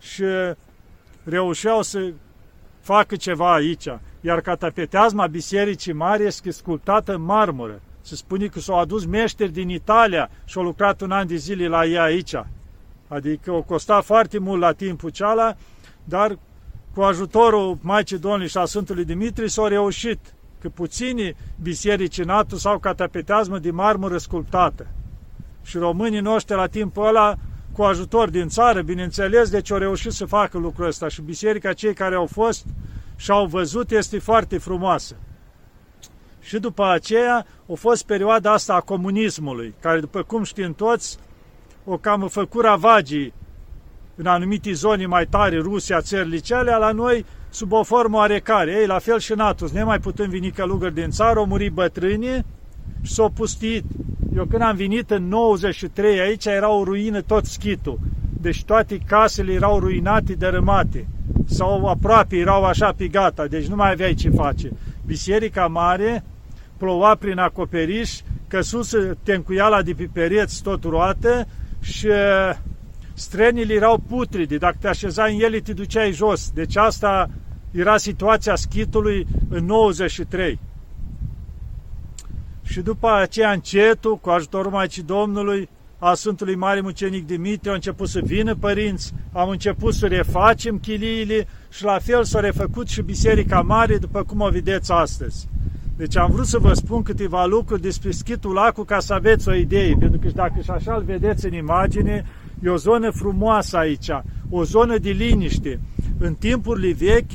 și 0.00 0.24
reușeau 1.24 1.82
să 1.82 2.12
facă 2.80 3.16
ceva 3.16 3.54
aici. 3.54 3.88
Iar 4.20 4.40
catapeteazma 4.40 5.26
bisericii 5.26 5.92
mari 5.92 6.24
este 6.24 6.50
sculptată 6.50 7.14
în 7.14 7.22
marmură. 7.22 7.80
Se 8.00 8.16
spune 8.16 8.46
că 8.46 8.60
s-au 8.60 8.78
adus 8.78 9.04
meșteri 9.04 9.52
din 9.52 9.68
Italia 9.68 10.30
și 10.44 10.58
au 10.58 10.64
lucrat 10.64 11.00
un 11.00 11.10
an 11.10 11.26
de 11.26 11.36
zile 11.36 11.68
la 11.68 11.86
ea 11.86 12.02
aici. 12.02 12.34
Adică 13.08 13.52
o 13.52 13.62
costa 13.62 14.00
foarte 14.00 14.38
mult 14.38 14.60
la 14.60 14.72
timpul 14.72 15.10
ceala, 15.10 15.56
dar 16.04 16.38
cu 16.94 17.02
ajutorul 17.02 17.78
Maicii 17.80 18.18
Domnului 18.18 18.48
și 18.48 18.58
a 18.58 18.64
Sfântului 18.64 19.04
Dimitri 19.04 19.50
s-au 19.50 19.66
reușit 19.66 20.18
că 20.60 20.68
puțini 20.68 21.36
biserici 21.62 22.18
în 22.18 22.28
Atos 22.28 22.64
au 22.64 22.78
catapeteazmă 22.78 23.58
de 23.58 23.70
marmură 23.70 24.18
sculptată. 24.18 24.86
Și 25.62 25.78
românii 25.78 26.20
noștri 26.20 26.56
la 26.56 26.66
timpul 26.66 27.06
ăla, 27.06 27.36
cu 27.72 27.82
ajutor 27.82 28.30
din 28.30 28.48
țară, 28.48 28.82
bineînțeles, 28.82 29.50
deci 29.50 29.70
au 29.70 29.78
reușit 29.78 30.12
să 30.12 30.24
facă 30.24 30.58
lucrul 30.58 30.86
ăsta 30.86 31.08
și 31.08 31.22
biserica 31.22 31.72
cei 31.72 31.94
care 31.94 32.14
au 32.14 32.26
fost 32.26 32.66
și 33.16 33.30
au 33.30 33.46
văzut 33.46 33.90
este 33.90 34.18
foarte 34.18 34.58
frumoasă. 34.58 35.16
Și 36.40 36.58
după 36.58 36.86
aceea 36.86 37.46
a 37.70 37.74
fost 37.74 38.06
perioada 38.06 38.52
asta 38.52 38.74
a 38.74 38.80
comunismului, 38.80 39.74
care, 39.80 40.00
după 40.00 40.22
cum 40.22 40.42
știm 40.42 40.74
toți, 40.74 41.18
o 41.84 41.96
cam 41.96 42.28
făcut 42.28 42.64
ravagii 42.64 43.32
în 44.14 44.26
anumite 44.26 44.72
zone 44.72 45.06
mai 45.06 45.26
tare, 45.26 45.58
Rusia, 45.58 46.00
țările 46.00 46.38
cele, 46.38 46.76
la 46.76 46.92
noi 46.92 47.24
sub 47.50 47.72
o 47.72 47.82
formă 47.82 48.16
oarecare. 48.16 48.72
Ei, 48.80 48.86
la 48.86 48.98
fel 48.98 49.18
și 49.18 49.32
în 49.32 49.40
Atos, 49.40 49.70
ne 49.70 49.82
mai 49.82 49.98
putem 49.98 50.30
veni 50.30 50.50
călugări 50.50 50.94
din 50.94 51.10
țară, 51.10 51.38
au 51.38 51.46
murit 51.46 51.72
bătrâni 51.72 52.44
și 53.02 53.12
s-au 53.12 53.30
pustit. 53.30 53.84
Eu 54.36 54.44
când 54.44 54.62
am 54.62 54.76
venit 54.76 55.10
în 55.10 55.28
93, 55.28 56.20
aici 56.20 56.44
era 56.44 56.70
o 56.70 56.84
ruină 56.84 57.20
tot 57.20 57.44
schitul. 57.44 57.98
Deci 58.40 58.64
toate 58.64 58.98
casele 59.06 59.52
erau 59.52 59.78
ruinate, 59.78 60.32
dărâmate. 60.32 61.08
Sau 61.44 61.86
aproape 61.86 62.36
erau 62.36 62.64
așa 62.64 62.92
pe 62.96 63.06
gata, 63.06 63.46
deci 63.46 63.66
nu 63.66 63.76
mai 63.76 63.90
aveai 63.90 64.14
ce 64.14 64.30
face. 64.30 64.72
Biserica 65.06 65.66
mare 65.66 66.24
ploua 66.76 67.14
prin 67.14 67.38
acoperiș, 67.38 68.20
căsuse 68.48 69.16
tencuiala 69.22 69.82
de 69.82 69.92
pe 69.92 70.08
pereți 70.12 70.62
tot 70.62 70.84
roată 70.84 71.46
și 71.80 72.06
uh, 72.06 72.56
strenile 73.18 73.74
erau 73.74 74.02
putride. 74.08 74.56
Dacă 74.56 74.76
te 74.80 74.88
așezai 74.88 75.34
în 75.34 75.40
ele, 75.40 75.58
te 75.58 75.72
duceai 75.72 76.12
jos. 76.12 76.50
Deci 76.54 76.76
asta 76.76 77.30
era 77.70 77.96
situația 77.96 78.54
schitului 78.54 79.26
în 79.48 79.64
93. 79.64 80.58
Și 82.62 82.80
după 82.80 83.12
aceea 83.12 83.50
încetul, 83.50 84.18
cu 84.18 84.30
ajutorul 84.30 84.70
Maicii 84.70 85.02
Domnului, 85.02 85.68
a 85.98 86.14
Sfântului 86.14 86.54
Mare 86.54 86.80
Mucenic 86.80 87.26
Dimitrie, 87.26 87.70
au 87.70 87.74
început 87.74 88.08
să 88.08 88.20
vină 88.24 88.54
părinți, 88.54 89.12
am 89.32 89.48
început 89.48 89.94
să 89.94 90.06
refacem 90.06 90.78
chiliile 90.78 91.46
și 91.70 91.84
la 91.84 91.98
fel 91.98 92.24
s-a 92.24 92.40
refăcut 92.40 92.88
și 92.88 93.02
Biserica 93.02 93.60
Mare, 93.60 93.98
după 93.98 94.22
cum 94.22 94.40
o 94.40 94.48
vedeți 94.48 94.92
astăzi. 94.92 95.48
Deci 95.96 96.16
am 96.16 96.30
vrut 96.30 96.46
să 96.46 96.58
vă 96.58 96.72
spun 96.72 97.02
câteva 97.02 97.44
lucruri 97.44 97.80
despre 97.80 98.10
Schitul 98.10 98.52
Lacu 98.52 98.82
ca 98.82 98.98
să 98.98 99.14
aveți 99.14 99.48
o 99.48 99.54
idee, 99.54 99.96
pentru 99.98 100.18
că 100.18 100.28
dacă 100.34 100.60
și 100.62 100.70
așa 100.70 100.94
îl 100.94 101.02
vedeți 101.02 101.46
în 101.46 101.52
imagine, 101.52 102.24
e 102.62 102.68
o 102.68 102.76
zonă 102.76 103.10
frumoasă 103.10 103.76
aici, 103.76 104.10
o 104.50 104.64
zonă 104.64 104.98
de 104.98 105.10
liniște. 105.10 105.80
În 106.18 106.34
timpurile 106.34 106.92
vechi 106.92 107.30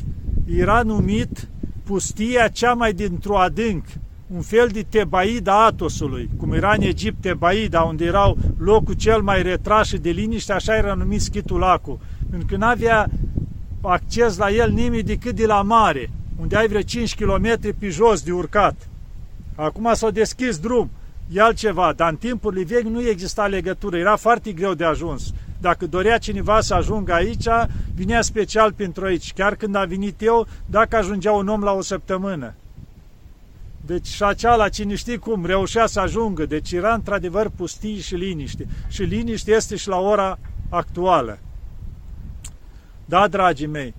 era 0.46 0.82
numit 0.82 1.48
pustia 1.84 2.48
cea 2.48 2.74
mai 2.74 2.94
dintr-o 2.94 3.40
adânc, 3.40 3.86
un 4.28 4.42
fel 4.42 4.68
de 4.68 4.86
Tebaida 4.90 5.66
Atosului, 5.66 6.30
cum 6.38 6.54
era 6.54 6.74
în 6.74 6.82
Egipt 6.82 7.22
Tebaida, 7.22 7.82
unde 7.82 8.06
erau 8.06 8.38
locul 8.58 8.94
cel 8.94 9.22
mai 9.22 9.44
retras 9.44 9.88
și 9.88 9.98
de 9.98 10.10
liniște, 10.10 10.54
așa 10.54 10.76
era 10.76 10.94
numit 10.94 11.22
Schitul 11.22 11.60
Lacu, 11.60 12.02
pentru 12.30 12.48
că 12.48 12.58
nu 12.58 12.66
avea 12.66 13.10
acces 13.82 14.38
la 14.38 14.50
el 14.50 14.72
nimeni 14.72 15.04
decât 15.04 15.36
de 15.36 15.46
la 15.46 15.62
mare 15.62 16.10
unde 16.40 16.56
ai 16.56 16.68
vreo 16.68 16.82
5 16.82 17.16
km 17.16 17.76
pe 17.80 17.90
jos 17.90 18.22
de 18.22 18.32
urcat. 18.32 18.90
Acum 19.56 19.90
s-a 19.94 20.10
deschis 20.10 20.58
drum, 20.58 20.90
e 21.32 21.42
altceva, 21.42 21.94
dar 21.96 22.10
în 22.10 22.16
timpurile 22.16 22.64
vechi 22.64 22.88
nu 22.88 23.08
exista 23.08 23.48
legătură, 23.48 23.98
era 23.98 24.16
foarte 24.16 24.52
greu 24.52 24.74
de 24.74 24.84
ajuns. 24.84 25.34
Dacă 25.62 25.88
dorea 25.88 26.18
cineva 26.18 26.62
să 26.62 26.74
ajungă 26.74 27.14
aici, 27.14 27.48
vinea 27.96 28.22
special 28.22 28.74
pentru 28.74 29.06
aici. 29.06 29.34
Chiar 29.34 29.56
când 29.56 29.76
a 29.76 29.86
venit 29.86 30.22
eu, 30.22 30.48
dacă 30.66 30.96
ajungea 30.96 31.32
un 31.32 31.48
om 31.48 31.62
la 31.62 31.72
o 31.72 31.82
săptămână. 31.82 32.54
Deci 33.86 34.08
și 34.08 34.24
la 34.58 34.70
cine 34.70 34.96
știe 34.96 35.18
cum, 35.18 35.46
reușea 35.46 35.86
să 35.86 36.00
ajungă. 36.00 36.46
Deci 36.46 36.72
era 36.72 36.94
într-adevăr 36.94 37.50
pustii 37.56 38.00
și 38.00 38.16
liniște. 38.16 38.68
Și 38.88 39.04
liniște 39.04 39.52
este 39.52 39.76
și 39.76 39.88
la 39.88 40.00
ora 40.00 40.40
actuală. 40.70 41.40
Da, 43.06 43.28
dragii 43.28 43.68
mei, 43.68 43.94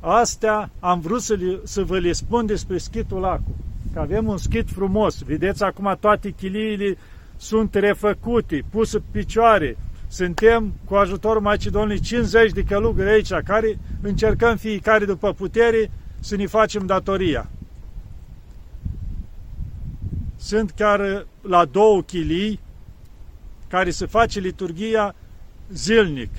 Astea 0.00 0.70
am 0.80 1.00
vrut 1.00 1.22
să, 1.22 1.34
le, 1.34 1.60
să 1.62 1.84
vă 1.84 1.98
le 1.98 2.12
spun 2.12 2.46
despre 2.46 2.78
schitul 2.78 3.20
Lacu. 3.20 3.54
Că 3.94 4.00
avem 4.00 4.28
un 4.28 4.36
schit 4.36 4.70
frumos. 4.70 5.22
Vedeți 5.22 5.62
acum 5.62 5.96
toate 6.00 6.30
chiliile 6.30 6.96
sunt 7.36 7.74
refăcute, 7.74 8.64
puse 8.70 8.98
pe 8.98 9.04
picioare. 9.10 9.76
Suntem, 10.08 10.72
cu 10.84 10.94
ajutorul 10.94 11.42
Maicii 11.42 11.70
Domnului, 11.70 12.00
50 12.00 12.52
de 12.52 12.62
călugări 12.62 13.10
aici, 13.10 13.32
care 13.32 13.78
încercăm 14.02 14.56
fiecare 14.56 15.04
după 15.04 15.32
putere 15.32 15.90
să 16.20 16.36
ne 16.36 16.46
facem 16.46 16.86
datoria. 16.86 17.50
Sunt 20.36 20.70
chiar 20.70 21.26
la 21.40 21.64
două 21.64 22.02
chilii 22.02 22.60
care 23.68 23.90
se 23.90 24.06
face 24.06 24.40
liturgia 24.40 25.14
zilnic. 25.72 26.30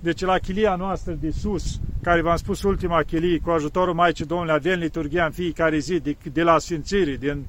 Deci 0.00 0.20
la 0.20 0.38
chilia 0.38 0.74
noastră 0.74 1.12
de 1.12 1.30
sus, 1.30 1.80
care 2.02 2.22
v-am 2.22 2.36
spus 2.36 2.62
ultima 2.62 3.02
chilie, 3.02 3.38
cu 3.38 3.50
ajutorul 3.50 3.94
Maicii 3.94 4.24
Domnului, 4.26 4.52
avem 4.52 4.78
liturgia 4.78 5.24
în 5.24 5.30
fiecare 5.30 5.78
zi 5.78 5.98
de, 5.98 6.16
de 6.32 6.42
la 6.42 6.58
Sfințire, 6.58 7.16
din 7.16 7.44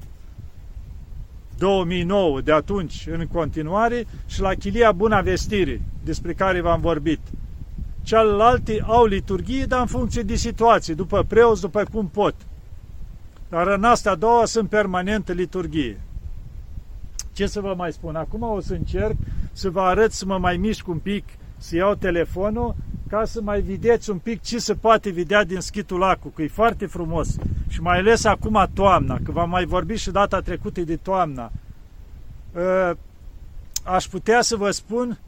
2009, 1.58 2.40
de 2.40 2.52
atunci 2.52 3.06
în 3.10 3.26
continuare, 3.26 4.06
și 4.26 4.40
la 4.40 4.54
chilia 4.54 4.92
Buna 4.92 5.20
Vestire, 5.20 5.80
despre 6.04 6.32
care 6.32 6.60
v-am 6.60 6.80
vorbit. 6.80 7.20
Celelalte 8.02 8.82
au 8.86 9.04
liturghie, 9.04 9.64
dar 9.64 9.80
în 9.80 9.86
funcție 9.86 10.22
de 10.22 10.34
situație, 10.34 10.94
după 10.94 11.24
preoți, 11.28 11.60
după 11.60 11.84
cum 11.92 12.08
pot. 12.08 12.34
Dar 13.48 13.66
în 13.66 13.84
astea 13.84 14.14
două 14.14 14.46
sunt 14.46 14.68
permanentă 14.68 15.32
liturghie. 15.32 16.00
Ce 17.32 17.46
să 17.46 17.60
vă 17.60 17.74
mai 17.76 17.92
spun? 17.92 18.16
Acum 18.16 18.42
o 18.42 18.60
să 18.60 18.72
încerc 18.72 19.16
să 19.52 19.70
vă 19.70 19.80
arăt 19.80 20.12
să 20.12 20.24
mă 20.26 20.38
mai 20.38 20.56
mișc 20.56 20.88
un 20.88 20.98
pic 20.98 21.24
să 21.62 21.76
iau 21.76 21.94
telefonul 21.94 22.74
ca 23.08 23.24
să 23.24 23.40
mai 23.40 23.60
vedeți 23.60 24.10
un 24.10 24.18
pic 24.18 24.42
ce 24.42 24.58
se 24.58 24.74
poate 24.74 25.10
vedea 25.10 25.44
din 25.44 25.60
schitul 25.60 25.98
lacu, 25.98 26.28
că 26.28 26.42
e 26.42 26.48
foarte 26.48 26.86
frumos. 26.86 27.36
Și 27.68 27.80
mai 27.80 27.98
ales 27.98 28.24
acum 28.24 28.68
toamna, 28.74 29.18
că 29.24 29.32
v-am 29.32 29.48
mai 29.48 29.64
vorbit 29.64 29.98
și 29.98 30.10
data 30.10 30.40
trecută 30.40 30.80
de 30.80 30.96
toamna. 30.96 31.52
Ă, 32.56 32.96
aș 33.84 34.04
putea 34.04 34.42
să 34.42 34.56
vă 34.56 34.70
spun 34.70 35.18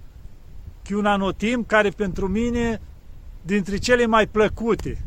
că 0.82 0.92
e 0.92 0.96
un 0.96 1.06
anotim 1.06 1.64
care 1.66 1.88
pentru 1.88 2.28
mine 2.28 2.80
dintre 3.42 3.76
cele 3.76 4.06
mai 4.06 4.26
plăcute. 4.26 5.04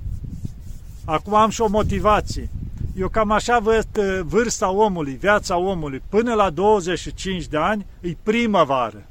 Acum 1.06 1.34
am 1.34 1.50
și 1.50 1.62
o 1.62 1.68
motivație. 1.68 2.50
Eu 2.96 3.10
cam 3.10 3.32
așa 3.32 3.60
văd 3.60 3.88
vârsta 4.22 4.70
omului, 4.70 5.14
viața 5.14 5.58
omului. 5.58 6.02
Până 6.10 6.34
la 6.34 6.50
25 6.50 7.48
de 7.48 7.58
ani 7.58 7.86
e 8.02 8.18
primăvară. 8.24 9.04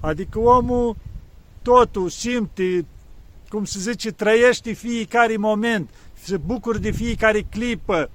Adică 0.00 0.38
omul 0.38 0.96
totul 1.62 2.08
simte, 2.08 2.84
cum 3.48 3.64
se 3.64 3.78
zice, 3.78 4.12
trăiește 4.12 4.72
fiecare 4.72 5.36
moment, 5.36 5.90
se 6.22 6.36
bucură 6.36 6.78
de 6.78 6.90
fiecare 6.90 7.40
clipă. 7.40 8.10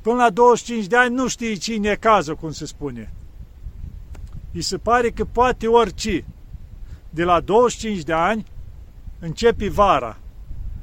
Până 0.00 0.16
la 0.16 0.30
25 0.30 0.86
de 0.86 0.96
ani 0.96 1.14
nu 1.14 1.28
știe 1.28 1.54
cine 1.54 1.88
e 1.88 1.96
cazul, 1.96 2.36
cum 2.36 2.50
se 2.50 2.66
spune. 2.66 3.12
Îi 4.52 4.62
se 4.62 4.78
pare 4.78 5.10
că 5.10 5.24
poate 5.24 5.66
orice. 5.66 6.24
De 7.10 7.24
la 7.24 7.40
25 7.40 8.02
de 8.02 8.12
ani 8.12 8.44
începe 9.18 9.68
vara. 9.68 10.18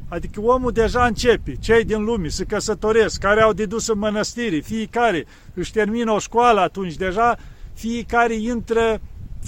Adică 0.08 0.42
omul 0.42 0.72
deja 0.72 1.06
începe, 1.06 1.56
cei 1.60 1.84
din 1.84 2.04
lume 2.04 2.28
se 2.28 2.44
căsătoresc, 2.44 3.20
care 3.20 3.42
au 3.42 3.54
dedus 3.54 3.88
în 3.88 3.98
mănăstiri, 3.98 4.62
fiecare 4.62 5.26
își 5.54 5.72
termină 5.72 6.12
o 6.12 6.20
școală 6.20 6.60
atunci, 6.60 6.96
deja 6.96 7.38
fiecare 7.74 8.34
intră 8.34 9.02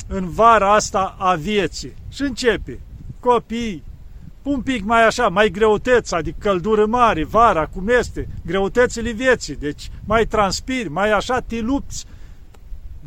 în 0.07 0.29
vara 0.29 0.73
asta 0.73 1.15
a 1.19 1.35
vieții. 1.35 1.93
Și 2.09 2.21
începe. 2.21 2.79
Copii, 3.19 3.83
un 4.43 4.61
pic 4.61 4.83
mai 4.83 5.05
așa, 5.05 5.27
mai 5.27 5.49
greutăți, 5.49 6.15
adică 6.15 6.37
căldură 6.39 6.85
mare, 6.85 7.23
vara, 7.23 7.65
cum 7.65 7.87
este, 7.87 8.27
greutățile 8.45 9.11
vieții, 9.11 9.55
deci 9.55 9.91
mai 10.05 10.25
transpiri, 10.25 10.89
mai 10.89 11.11
așa 11.11 11.39
te 11.39 11.59
lupți. 11.59 12.05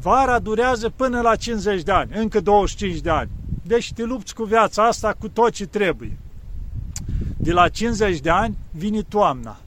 Vara 0.03 0.39
durează 0.39 0.93
până 0.97 1.21
la 1.21 1.37
50 1.37 1.83
de 1.83 1.93
ani, 1.93 2.11
încă 2.15 2.41
25 2.41 3.01
de 3.01 3.11
ani. 3.11 3.31
Deci 3.63 3.93
te 3.93 4.05
lupți 4.05 4.35
cu 4.35 4.45
viața 4.45 4.87
asta 4.87 5.15
cu 5.19 5.29
tot 5.29 5.51
ce 5.51 5.67
trebuie. 5.67 6.19
De 7.37 7.53
la 7.53 7.69
50 7.69 8.21
de 8.21 8.31
ani 8.31 8.57
vine 8.71 9.03
toamna. 9.03 9.59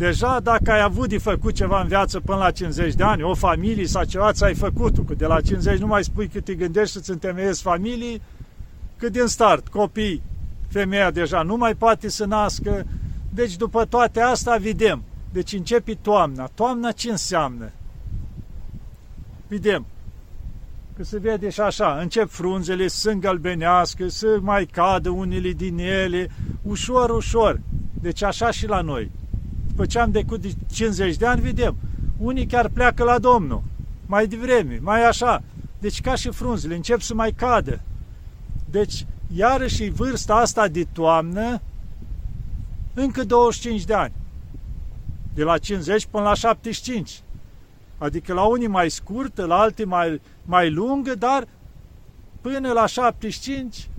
Deja 0.00 0.40
dacă 0.42 0.70
ai 0.70 0.82
avut 0.82 1.08
de 1.08 1.18
făcut 1.18 1.54
ceva 1.54 1.80
în 1.80 1.88
viață 1.88 2.20
până 2.20 2.38
la 2.38 2.50
50 2.50 2.94
de 2.94 3.02
ani, 3.02 3.22
o 3.22 3.34
familie 3.34 3.86
sau 3.86 4.04
ceva, 4.04 4.32
ți-ai 4.32 4.54
făcut 4.54 5.06
că 5.06 5.14
de 5.14 5.26
la 5.26 5.40
50 5.40 5.78
nu 5.78 5.86
mai 5.86 6.04
spui 6.04 6.28
că 6.28 6.40
te 6.40 6.54
gândești 6.54 6.92
să-ți 6.92 7.10
întemeiezi 7.10 7.62
familii, 7.62 8.22
că 8.96 9.08
din 9.08 9.26
start 9.26 9.68
copii, 9.68 10.22
femeia 10.68 11.10
deja 11.10 11.42
nu 11.42 11.56
mai 11.56 11.74
poate 11.74 12.08
să 12.08 12.24
nască, 12.24 12.86
deci 13.28 13.56
după 13.56 13.84
toate 13.84 14.20
astea 14.20 14.56
vedem. 14.56 15.02
Deci 15.32 15.52
începe 15.52 15.94
toamna. 15.94 16.50
Toamna 16.54 16.92
ce 16.92 17.10
înseamnă? 17.10 17.70
Vedem. 19.48 19.86
Că 20.96 21.04
se 21.04 21.18
vede 21.18 21.50
și 21.50 21.60
așa, 21.60 21.98
încep 22.00 22.30
frunzele 22.30 22.88
să 22.88 23.10
îngălbenească, 23.10 24.08
să 24.08 24.38
mai 24.40 24.66
cadă 24.66 25.10
unele 25.10 25.50
din 25.50 25.78
ele, 25.78 26.30
ușor, 26.62 27.10
ușor. 27.10 27.60
Deci 28.00 28.22
așa 28.22 28.50
și 28.50 28.66
la 28.66 28.80
noi. 28.80 29.10
După 29.80 29.92
ce 29.92 29.98
am 29.98 30.10
decut 30.10 30.40
de 30.40 30.52
50 30.72 31.16
de 31.16 31.26
ani, 31.26 31.40
vedem. 31.40 31.76
Unii 32.18 32.46
chiar 32.46 32.68
pleacă 32.68 33.04
la 33.04 33.18
Domnul, 33.18 33.62
mai 34.06 34.26
devreme, 34.26 34.78
mai 34.82 35.06
așa. 35.06 35.42
Deci 35.78 36.00
ca 36.00 36.14
și 36.14 36.30
frunzele, 36.30 36.74
încep 36.74 37.00
să 37.00 37.14
mai 37.14 37.32
cadă. 37.32 37.80
Deci, 38.70 39.06
iarăși 39.34 39.88
vârsta 39.88 40.34
asta 40.34 40.68
de 40.68 40.84
toamnă, 40.92 41.60
încă 42.94 43.24
25 43.24 43.84
de 43.84 43.94
ani. 43.94 44.12
De 45.34 45.42
la 45.42 45.58
50 45.58 46.06
până 46.06 46.24
la 46.24 46.34
75. 46.34 47.22
Adică 47.98 48.32
la 48.32 48.42
unii 48.42 48.66
mai 48.66 48.90
scurtă, 48.90 49.44
la 49.44 49.58
alții 49.58 49.84
mai, 49.84 50.20
mai 50.44 50.70
lungă, 50.70 51.14
dar 51.14 51.46
până 52.40 52.72
la 52.72 52.86
75 52.86 53.89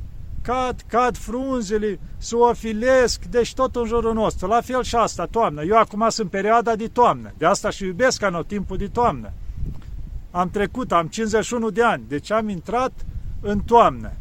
cad, 0.41 0.83
cad 0.87 1.17
frunzele, 1.17 1.99
se 2.17 2.35
ofilesc, 2.35 3.25
deci 3.25 3.53
tot 3.53 3.75
în 3.75 3.85
jurul 3.85 4.13
nostru. 4.13 4.47
La 4.47 4.61
fel 4.61 4.83
și 4.83 4.95
asta, 4.95 5.25
toamnă. 5.25 5.63
Eu 5.63 5.77
acum 5.77 6.09
sunt 6.09 6.29
perioada 6.29 6.75
de 6.75 6.87
toamnă, 6.87 7.31
de 7.37 7.45
asta 7.45 7.69
și 7.69 7.85
iubesc 7.85 8.21
anotimpul 8.21 8.77
de 8.77 8.87
toamnă. 8.87 9.31
Am 10.31 10.49
trecut, 10.49 10.91
am 10.91 11.07
51 11.07 11.69
de 11.69 11.83
ani, 11.83 12.03
deci 12.07 12.31
am 12.31 12.49
intrat 12.49 12.91
în 13.41 13.59
toamnă. 13.59 14.11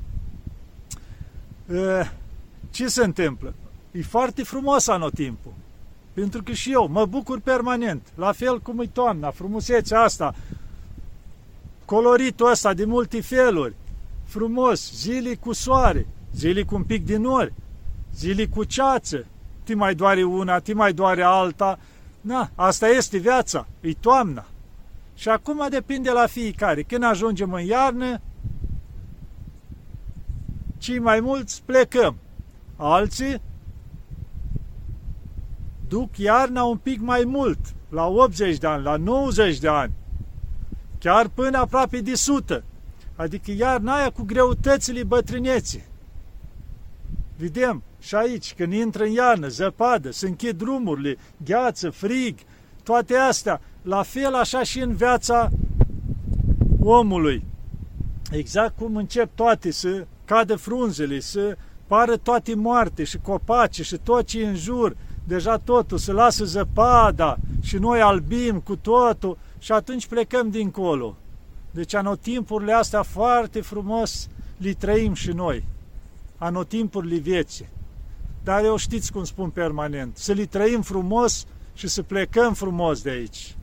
Ce 2.71 2.89
se 2.89 3.05
întâmplă? 3.05 3.55
E 3.91 4.03
foarte 4.03 4.43
frumos 4.43 4.89
anotimpul. 4.89 5.53
Pentru 6.13 6.43
că 6.43 6.53
și 6.53 6.73
eu 6.73 6.89
mă 6.89 7.07
bucur 7.07 7.41
permanent, 7.41 8.07
la 8.15 8.33
fel 8.33 8.61
cum 8.61 8.81
e 8.81 8.87
toamna, 8.87 9.31
frumusețea 9.31 10.01
asta, 10.01 10.35
coloritul 11.85 12.51
ăsta 12.51 12.75
de 12.75 12.85
multe 12.85 13.21
feluri, 13.21 13.75
frumos, 14.31 14.93
zile 14.95 15.35
cu 15.35 15.53
soare, 15.53 16.07
zile 16.35 16.63
cu 16.63 16.75
un 16.75 16.83
pic 16.83 17.07
de 17.07 17.17
nori, 17.17 17.53
zile 18.15 18.47
cu 18.47 18.65
ceață, 18.65 19.27
ti 19.63 19.75
mai 19.75 19.95
doare 19.95 20.23
una, 20.23 20.59
ti 20.59 20.73
mai 20.73 20.93
doare 20.93 21.23
alta, 21.23 21.79
na, 22.21 22.51
asta 22.55 22.89
este 22.89 23.19
viața, 23.19 23.67
e 23.81 23.93
toamna. 23.93 24.47
Și 25.15 25.29
acum 25.29 25.67
depinde 25.71 26.11
la 26.11 26.27
fiecare. 26.27 26.83
Când 26.83 27.05
ajungem 27.05 27.53
în 27.53 27.65
iarnă, 27.65 28.21
cei 30.79 30.99
mai 30.99 31.21
mulți 31.21 31.63
plecăm. 31.65 32.17
Alții 32.77 33.41
duc 35.89 36.17
iarna 36.17 36.63
un 36.63 36.77
pic 36.77 37.01
mai 37.01 37.25
mult, 37.27 37.59
la 37.89 38.07
80 38.07 38.59
de 38.59 38.67
ani, 38.67 38.83
la 38.83 38.97
90 38.97 39.59
de 39.59 39.69
ani, 39.69 39.93
chiar 40.99 41.29
până 41.29 41.59
aproape 41.59 42.01
de 42.01 42.11
100. 42.11 42.65
Adică 43.21 43.51
iarna 43.51 43.95
aia 43.95 44.11
cu 44.11 44.23
greutățile 44.23 45.03
bătrâneții. 45.03 45.85
Vedem 47.37 47.83
și 47.99 48.15
aici, 48.15 48.55
când 48.55 48.73
intră 48.73 49.05
în 49.05 49.11
iarnă, 49.11 49.49
zăpadă, 49.49 50.11
se 50.11 50.27
închid 50.27 50.59
drumurile, 50.59 51.17
gheață, 51.45 51.91
frig, 51.91 52.39
toate 52.83 53.15
astea, 53.17 53.61
la 53.83 54.03
fel 54.03 54.35
așa 54.35 54.63
și 54.63 54.81
în 54.81 54.95
viața 54.95 55.51
omului. 56.81 57.45
Exact 58.31 58.77
cum 58.79 58.97
încep 58.97 59.31
toate 59.35 59.71
să 59.71 60.07
cadă 60.25 60.57
frunzele, 60.57 61.21
să 61.21 61.57
pară 61.87 62.17
toate 62.17 62.55
moarte 62.55 63.05
și 63.05 63.19
copaci 63.19 63.81
și 63.81 63.97
tot 63.97 64.27
ce 64.27 64.47
în 64.47 64.55
jur, 64.55 64.97
deja 65.25 65.57
totul, 65.57 65.99
se 65.99 66.13
lasă 66.13 66.45
zăpada 66.45 67.37
și 67.63 67.77
noi 67.77 68.01
albim 68.01 68.61
cu 68.61 68.77
totul 68.77 69.39
și 69.59 69.73
atunci 69.73 70.07
plecăm 70.07 70.51
dincolo. 70.51 71.17
Deci 71.71 71.95
anotimpurile 71.95 72.73
astea 72.73 73.03
foarte 73.03 73.61
frumos 73.61 74.29
le 74.57 74.73
trăim 74.73 75.15
și 75.15 75.31
noi. 75.31 75.65
Anotimpurile 76.37 77.17
vieții. 77.17 77.69
Dar 78.45 78.65
eu 78.65 78.77
știți 78.77 79.13
cum 79.13 79.25
spun 79.25 79.51
permanent, 79.51 80.17
să 80.17 80.33
le 80.33 80.47
trăim 80.47 80.83
frumos 80.83 81.47
și 81.75 81.89
să 81.89 82.03
plecăm 82.03 82.55
frumos 82.55 83.03
de 83.03 83.11
aici. 83.11 83.57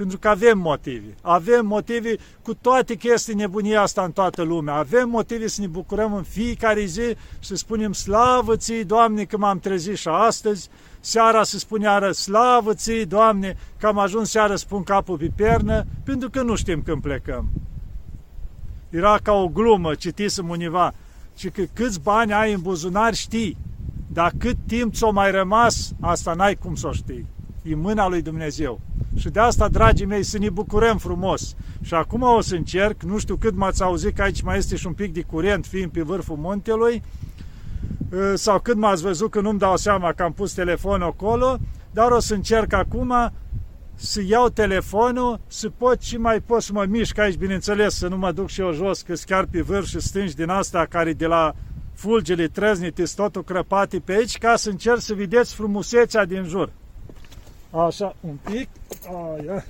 Pentru 0.00 0.18
că 0.18 0.28
avem 0.28 0.58
motive. 0.58 1.14
Avem 1.22 1.66
motive 1.66 2.14
cu 2.42 2.54
toate 2.54 2.94
că 2.94 3.08
este 3.12 3.32
nebunia 3.32 3.80
asta 3.82 4.02
în 4.02 4.12
toată 4.12 4.42
lumea. 4.42 4.74
Avem 4.74 5.08
motive 5.08 5.46
să 5.46 5.60
ne 5.60 5.66
bucurăm 5.66 6.14
în 6.14 6.22
fiecare 6.22 6.84
zi 6.84 7.08
și 7.08 7.16
să 7.40 7.56
spunem 7.56 7.92
slavă 7.92 8.56
ție, 8.56 8.82
Doamne, 8.82 9.24
că 9.24 9.38
m-am 9.38 9.58
trezit 9.58 9.96
și 9.96 10.08
astăzi. 10.08 10.68
Seara 11.00 11.42
să 11.42 11.58
spune 11.58 11.84
iară 11.84 12.12
slavă 12.12 12.74
ție, 12.74 13.04
Doamne, 13.04 13.56
că 13.78 13.86
am 13.86 13.98
ajuns 13.98 14.30
seara 14.30 14.56
să 14.56 14.64
pun 14.68 14.82
capul 14.82 15.18
pe 15.18 15.30
pernă, 15.36 15.86
pentru 16.04 16.30
că 16.30 16.42
nu 16.42 16.54
știm 16.54 16.82
când 16.82 17.02
plecăm. 17.02 17.50
Era 18.90 19.18
ca 19.22 19.32
o 19.32 19.48
glumă, 19.48 19.94
citisem 19.94 20.48
univa, 20.48 20.94
și 21.36 21.48
că 21.48 21.62
câți 21.72 22.00
bani 22.00 22.32
ai 22.32 22.52
în 22.52 22.60
buzunar 22.60 23.14
știi, 23.14 23.56
dar 24.12 24.32
cât 24.38 24.56
timp 24.66 24.94
ți-o 24.94 25.10
mai 25.10 25.30
rămas, 25.30 25.92
asta 26.00 26.34
n-ai 26.34 26.54
cum 26.54 26.74
să 26.74 26.86
o 26.86 26.92
știi. 26.92 27.26
E 27.62 27.74
mâna 27.74 28.08
lui 28.08 28.22
Dumnezeu. 28.22 28.80
Și 29.20 29.28
de 29.28 29.40
asta, 29.40 29.68
dragii 29.68 30.06
mei, 30.06 30.22
să 30.22 30.38
ne 30.38 30.50
bucurăm 30.50 30.98
frumos. 30.98 31.54
Și 31.82 31.94
acum 31.94 32.22
o 32.22 32.40
să 32.40 32.54
încerc, 32.54 33.02
nu 33.02 33.18
știu 33.18 33.36
cât 33.36 33.54
m-ați 33.54 33.82
auzit 33.82 34.14
că 34.14 34.22
aici 34.22 34.42
mai 34.42 34.58
este 34.58 34.76
și 34.76 34.86
un 34.86 34.92
pic 34.92 35.12
de 35.12 35.22
curent, 35.22 35.66
fiind 35.66 35.90
pe 35.90 36.02
vârful 36.02 36.36
muntelui, 36.36 37.02
ă, 38.12 38.36
sau 38.36 38.60
cât 38.60 38.76
m-ați 38.76 39.02
văzut 39.02 39.30
că 39.30 39.40
nu-mi 39.40 39.58
dau 39.58 39.76
seama 39.76 40.12
că 40.12 40.22
am 40.22 40.32
pus 40.32 40.52
telefonul 40.52 41.06
acolo, 41.06 41.58
dar 41.90 42.10
o 42.10 42.18
să 42.18 42.34
încerc 42.34 42.72
acum 42.72 43.32
să 43.94 44.22
iau 44.26 44.48
telefonul, 44.48 45.40
să 45.46 45.68
pot 45.68 46.02
și 46.02 46.16
mai 46.16 46.40
pot 46.40 46.62
să 46.62 46.72
mă 46.72 46.84
mișc 46.88 47.18
aici, 47.18 47.36
bineînțeles, 47.36 47.94
să 47.94 48.08
nu 48.08 48.16
mă 48.16 48.32
duc 48.32 48.48
și 48.48 48.60
eu 48.60 48.72
jos, 48.72 49.02
că 49.02 49.12
chiar 49.26 49.46
pe 49.50 49.60
vârf 49.60 49.86
și 49.86 50.00
stângi 50.00 50.34
din 50.34 50.48
asta 50.48 50.86
care 50.90 51.12
de 51.12 51.26
la 51.26 51.54
fulgele 51.94 52.46
trăznite 52.46 53.02
totul 53.16 53.44
crăpate 53.44 53.98
pe 53.98 54.12
aici, 54.12 54.38
ca 54.38 54.56
să 54.56 54.70
încerc 54.70 55.00
să 55.00 55.14
vedeți 55.14 55.54
frumusețea 55.54 56.24
din 56.24 56.44
jur. 56.44 56.72
Așa, 57.70 58.16
un 58.20 58.36
pic. 58.44 58.68
Aia. 59.06 59.64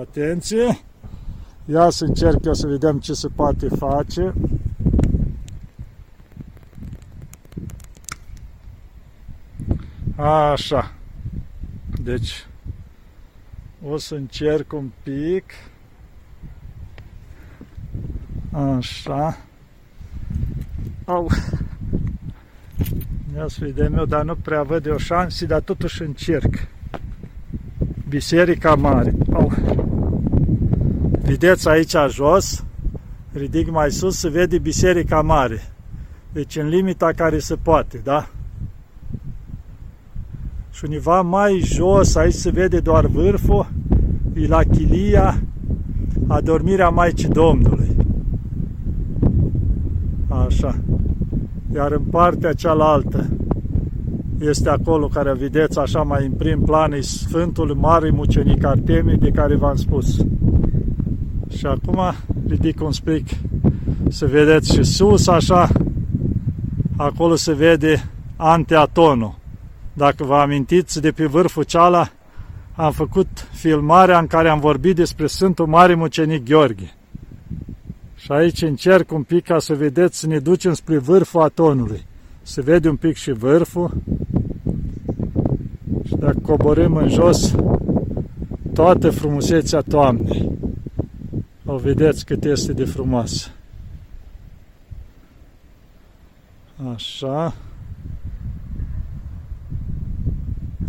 Atenție. 0.00 0.78
Ia 1.64 1.90
să 1.90 2.04
încerc 2.04 2.44
eu 2.44 2.54
să 2.54 2.66
vedem 2.66 2.98
ce 2.98 3.12
se 3.12 3.28
poate 3.28 3.68
face. 3.68 4.34
Așa. 10.16 10.92
Deci, 12.02 12.46
o 13.84 13.96
să 13.96 14.14
încerc 14.14 14.72
un 14.72 14.90
pic. 15.02 15.44
Așa. 18.52 19.38
Au. 21.04 21.30
Ia 23.34 23.48
să 23.48 23.56
vedem 23.60 23.94
eu, 23.94 24.04
dar 24.04 24.24
nu 24.24 24.36
prea 24.36 24.62
văd 24.62 24.86
eu 24.86 24.96
șanse, 24.96 25.46
dar 25.46 25.60
totuși 25.60 26.02
încerc. 26.02 26.54
Biserica 28.08 28.74
Mare. 28.74 29.14
Oh. 29.32 29.52
Vedeți 31.22 31.68
aici 31.68 31.94
jos, 32.08 32.64
ridic 33.32 33.70
mai 33.70 33.90
sus, 33.90 34.18
se 34.18 34.28
vede 34.28 34.58
Biserica 34.58 35.22
Mare. 35.22 35.62
Deci 36.32 36.56
în 36.56 36.68
limita 36.68 37.10
care 37.16 37.38
se 37.38 37.54
poate, 37.54 38.00
da? 38.04 38.28
Și 40.70 40.84
univa 40.84 41.22
mai 41.22 41.60
jos, 41.64 42.14
aici 42.14 42.34
se 42.34 42.50
vede 42.50 42.80
doar 42.80 43.06
vârful, 43.06 43.68
e 44.34 44.46
la 44.46 44.62
chilia, 44.62 45.42
adormirea 46.26 46.88
Maicii 46.88 47.28
Domnului. 47.28 47.96
Așa. 50.28 50.78
Iar 51.74 51.92
în 51.92 52.02
partea 52.02 52.52
cealaltă, 52.52 53.26
este 54.40 54.68
acolo 54.68 55.06
care 55.06 55.32
vedeți 55.32 55.78
așa 55.78 56.02
mai 56.02 56.26
în 56.26 56.32
prim 56.32 56.60
plan, 56.60 56.92
e 56.92 57.00
Sfântul 57.00 57.74
Mare 57.74 58.10
Mucenic 58.10 58.64
Artemie 58.64 59.16
de 59.20 59.30
care 59.30 59.56
v-am 59.56 59.76
spus. 59.76 60.16
Și 61.56 61.66
acum 61.66 62.00
ridic 62.48 62.82
un 62.82 62.92
spic 62.92 63.28
să 64.08 64.26
vedeți 64.26 64.72
și 64.72 64.82
sus 64.82 65.26
așa, 65.26 65.68
acolo 66.96 67.34
se 67.34 67.52
vede 67.52 68.10
Anteatonul. 68.36 69.38
Dacă 69.92 70.24
vă 70.24 70.34
amintiți 70.34 71.00
de 71.00 71.10
pe 71.10 71.26
vârful 71.26 71.62
ceala, 71.62 72.08
am 72.74 72.92
făcut 72.92 73.28
filmarea 73.52 74.18
în 74.18 74.26
care 74.26 74.48
am 74.48 74.60
vorbit 74.60 74.96
despre 74.96 75.26
Sfântul 75.26 75.66
Mare 75.66 75.94
Mucenic 75.94 76.44
Gheorghe. 76.44 76.94
Și 78.16 78.32
aici 78.32 78.62
încerc 78.62 79.12
un 79.12 79.22
pic 79.22 79.44
ca 79.44 79.58
să 79.58 79.74
vedeți, 79.74 80.18
să 80.18 80.26
ne 80.26 80.38
ducem 80.38 80.72
spre 80.72 80.98
vârful 80.98 81.40
atonului. 81.40 82.06
Se 82.46 82.60
vede 82.60 82.88
un 82.88 82.96
pic 82.96 83.16
și 83.16 83.32
vârful. 83.32 83.90
Și 86.04 86.14
dacă 86.14 86.38
coborâm 86.42 86.96
în 86.96 87.08
jos, 87.08 87.54
toată 88.74 89.10
frumusețea 89.10 89.80
toamnei. 89.80 90.58
O 91.64 91.76
vedeți 91.76 92.24
cât 92.24 92.44
este 92.44 92.72
de 92.72 92.84
frumos. 92.84 93.50
Așa. 96.94 97.54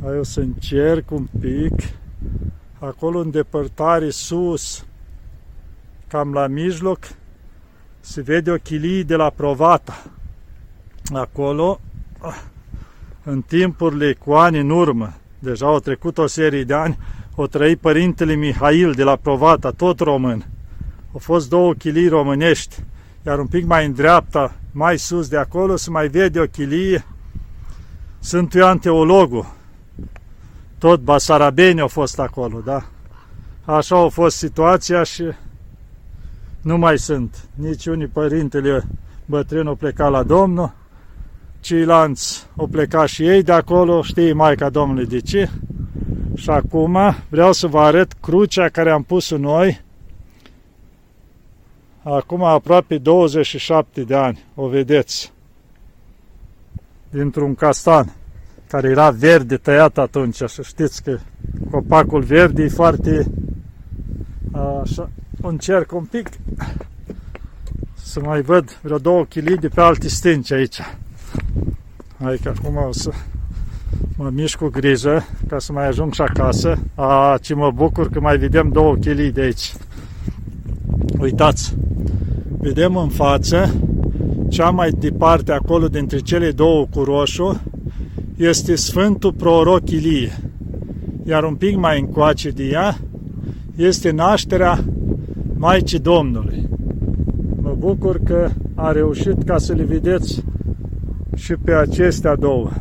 Hai 0.04 0.18
o 0.18 0.24
să 0.24 0.40
încerc 0.40 1.12
un 1.12 1.28
pic. 1.40 1.74
Acolo 2.80 3.20
în 3.20 3.32
depărtare 3.32 4.10
sus, 4.10 4.86
cam 6.08 6.34
la 6.34 6.48
mijloc, 6.48 7.00
se 8.00 8.22
vede 8.22 8.52
o 8.52 8.56
chilie 8.56 9.04
de 9.04 9.16
la 9.16 9.30
Provata. 9.30 10.12
Acolo, 11.14 11.80
în 13.24 13.42
timpurile 13.42 14.14
cu 14.14 14.34
ani 14.34 14.60
în 14.60 14.70
urmă, 14.70 15.14
deja 15.40 15.66
au 15.66 15.80
trecut 15.80 16.18
o 16.18 16.28
serie 16.28 16.64
de 16.64 16.74
ani, 16.74 16.98
o 17.36 17.48
trăi 17.48 17.76
părintele 17.76 18.34
Mihail 18.34 18.92
de 18.92 19.04
la 19.04 19.16
Provata, 19.16 19.72
tot 19.72 20.00
român. 20.00 20.46
Au 21.14 21.20
fost 21.20 21.50
două 21.50 21.74
chilii 21.74 22.08
românești, 22.08 22.84
iar 23.26 23.40
un 23.40 23.48
pic 23.48 23.66
mai 23.66 23.86
în 23.86 23.94
dreapta, 23.94 24.56
mai 24.72 24.98
sus 24.98 25.28
de 25.28 25.38
acolo, 25.38 25.76
se 25.76 25.90
mai 25.90 26.08
vede 26.08 26.40
o 26.40 26.46
chilie 26.46 27.06
Sfântul 28.20 28.60
Ioan 28.60 28.78
Teologul. 28.78 29.46
Tot 30.78 31.00
basarabeni 31.00 31.80
au 31.80 31.88
fost 31.88 32.20
acolo, 32.20 32.60
da? 32.66 32.86
Așa 33.66 33.98
a 33.98 34.08
fost 34.08 34.38
situația 34.38 35.04
și 35.04 35.24
nu 36.62 36.78
mai 36.78 36.98
sunt. 36.98 37.50
Nici 37.54 37.86
unii 37.86 38.08
părintele 38.08 38.88
bătrân 39.26 39.68
au 39.68 39.76
plecat 39.76 40.12
la 40.12 40.24
Domnul, 40.24 40.74
ceilalți 41.60 42.48
au 42.58 42.68
plecat 42.68 43.08
și 43.08 43.28
ei 43.28 43.44
de 43.44 43.52
acolo, 43.52 44.02
știi 44.02 44.34
Maica 44.34 44.70
Domnului 44.70 45.06
de 45.06 45.20
ce. 45.20 45.50
Și 46.36 46.50
acum 46.50 46.98
vreau 47.30 47.52
să 47.54 47.68
vă 47.68 47.80
arăt 47.80 48.14
crucea 48.22 48.70
care 48.70 48.92
am 48.92 49.04
pus-o 49.04 49.38
noi, 49.38 49.82
acum 52.04 52.44
aproape 52.44 52.98
27 52.98 54.02
de 54.02 54.16
ani, 54.16 54.44
o 54.56 54.68
vedeți, 54.68 55.34
dintr-un 57.10 57.56
castan 57.56 58.14
care 58.68 58.90
era 58.90 59.10
verde 59.10 59.58
tăiat 59.58 59.98
atunci, 59.98 60.36
și 60.36 60.64
știți 60.64 61.04
că 61.04 61.18
copacul 61.72 62.22
verde 62.22 62.64
e 62.64 62.68
foarte 62.68 63.32
așa, 64.82 65.10
încerc 65.42 65.92
un 65.92 66.04
pic 66.04 66.30
să 67.96 68.20
mai 68.20 68.42
văd 68.42 68.80
vreo 68.82 68.98
două 68.98 69.24
chilii 69.24 69.58
de 69.58 69.68
pe 69.68 69.82
alte 69.82 70.08
stânci 70.08 70.52
aici. 70.52 70.80
Hai 72.22 72.40
că 72.44 72.54
acum 72.58 72.76
o 72.88 72.92
să 72.92 73.12
mă 74.18 74.30
mișc 74.34 74.58
cu 74.58 74.68
grijă 74.68 75.26
ca 75.48 75.60
să 75.60 75.72
mai 75.72 75.88
ajung 75.88 76.14
și 76.14 76.22
acasă. 76.22 76.80
A, 76.96 77.38
ce 77.42 77.54
mă 77.54 77.72
bucur 77.72 78.10
că 78.10 78.20
mai 78.20 78.38
vedem 78.38 78.70
două 78.70 78.96
chilii 78.96 79.32
de 79.32 79.42
aici. 79.42 79.74
Uitați, 81.20 81.76
vedem 82.58 82.96
în 82.96 83.10
față, 83.10 83.74
cea 84.50 84.70
mai 84.70 84.90
departe 84.90 85.52
acolo 85.52 85.88
dintre 85.88 86.18
cele 86.18 86.52
două 86.52 86.86
cu 86.86 87.04
roșu, 87.04 87.62
este 88.36 88.76
Sfântul 88.76 89.34
Proroc 89.34 89.90
Ilie. 89.90 90.40
Iar 91.24 91.44
un 91.44 91.56
pic 91.56 91.76
mai 91.76 92.00
încoace 92.00 92.50
de 92.50 92.64
ea 92.64 92.98
este 93.76 94.12
nașterea 94.12 94.84
Maicii 95.58 96.00
Domnului. 96.00 96.70
Mă 97.62 97.76
bucur 97.78 98.20
că 98.24 98.50
a 98.76 98.92
reușit 98.92 99.44
ca 99.44 99.58
să 99.58 99.74
le 99.74 99.84
vedeți 99.84 100.44
și 101.38 101.56
pe 101.56 101.74
acestea 101.74 102.36
două. 102.36 102.72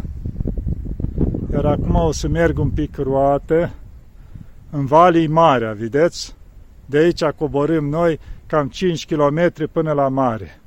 Iar 1.53 1.65
acum 1.65 1.95
o 1.95 2.13
să 2.13 2.29
merg 2.29 2.59
un 2.59 2.71
pic 2.71 2.97
roată 2.97 3.73
în 4.71 4.87
Valii 4.87 5.27
Marea, 5.27 5.73
vedeți? 5.73 6.37
De 6.87 6.99
aici 6.99 7.25
coborâm 7.25 7.89
noi 7.89 8.21
cam 8.47 8.69
5 8.69 9.07
km 9.07 9.69
până 9.73 9.93
la 9.93 10.09
mare. 10.09 10.61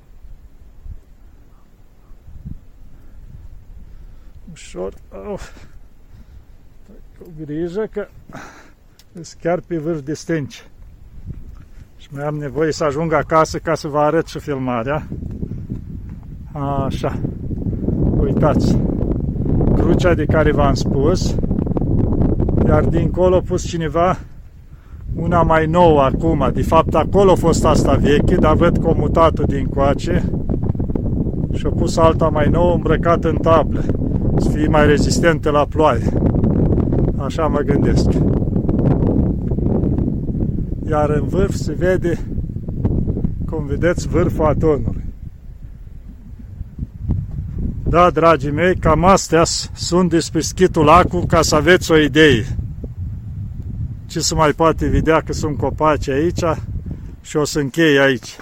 Ușor, 4.51 4.93
oh. 5.11 5.49
cu 7.17 7.31
grijă 7.43 7.87
că 7.91 8.07
sunt 9.13 9.37
chiar 9.41 9.59
pe 9.59 9.77
vârf 9.77 10.01
de 10.01 10.13
stânci. 10.13 10.67
Și 11.97 12.07
mai 12.11 12.25
am 12.25 12.35
nevoie 12.35 12.71
să 12.71 12.83
ajung 12.83 13.13
acasă 13.13 13.59
ca 13.59 13.75
să 13.75 13.87
vă 13.87 13.99
arăt 13.99 14.27
și 14.27 14.39
filmarea. 14.39 15.07
Așa. 16.51 17.19
Uitați. 18.21 18.77
Crucea 19.75 20.13
de 20.13 20.25
care 20.25 20.51
v-am 20.51 20.73
spus. 20.73 21.35
Iar 22.67 22.83
dincolo 22.83 23.39
pus 23.39 23.63
cineva 23.63 24.17
una 25.15 25.41
mai 25.41 25.65
nouă 25.65 26.01
acum. 26.01 26.49
De 26.53 26.61
fapt, 26.61 26.95
acolo 26.95 27.31
a 27.31 27.35
fost 27.35 27.65
asta 27.65 27.93
veche, 27.93 28.35
dar 28.35 28.55
văd 28.55 28.77
comutatul 28.77 29.45
din 29.47 29.65
coace 29.65 30.23
și 31.53 31.65
a 31.65 31.69
pus 31.69 31.97
alta 31.97 32.27
mai 32.27 32.49
nouă 32.49 32.73
îmbrăcată 32.73 33.29
în 33.29 33.37
tablă, 33.37 33.81
să 34.37 34.49
fie 34.49 34.67
mai 34.67 34.85
rezistentă 34.85 35.49
la 35.49 35.65
ploaie. 35.69 36.13
Așa 37.17 37.47
mă 37.47 37.59
gândesc 37.59 38.09
iar 40.89 41.09
în 41.09 41.27
vârf 41.27 41.53
se 41.53 41.73
vede, 41.73 42.19
cum 43.49 43.65
vedeți, 43.65 44.07
vârful 44.07 44.45
atonului. 44.45 44.98
Da, 47.89 48.09
dragii 48.09 48.51
mei, 48.51 48.75
cam 48.75 49.05
astea 49.05 49.43
sunt 49.73 50.09
despre 50.09 50.41
schitul 50.41 50.89
acu 50.89 51.25
ca 51.25 51.41
să 51.41 51.55
aveți 51.55 51.91
o 51.91 51.97
idee. 51.97 52.57
Ce 54.05 54.19
se 54.19 54.33
mai 54.33 54.51
poate 54.51 54.87
vedea 54.87 55.21
că 55.21 55.33
sunt 55.33 55.57
copaci 55.57 56.09
aici 56.09 56.39
și 57.21 57.37
o 57.37 57.43
să 57.43 57.59
închei 57.59 57.99
aici. 57.99 58.35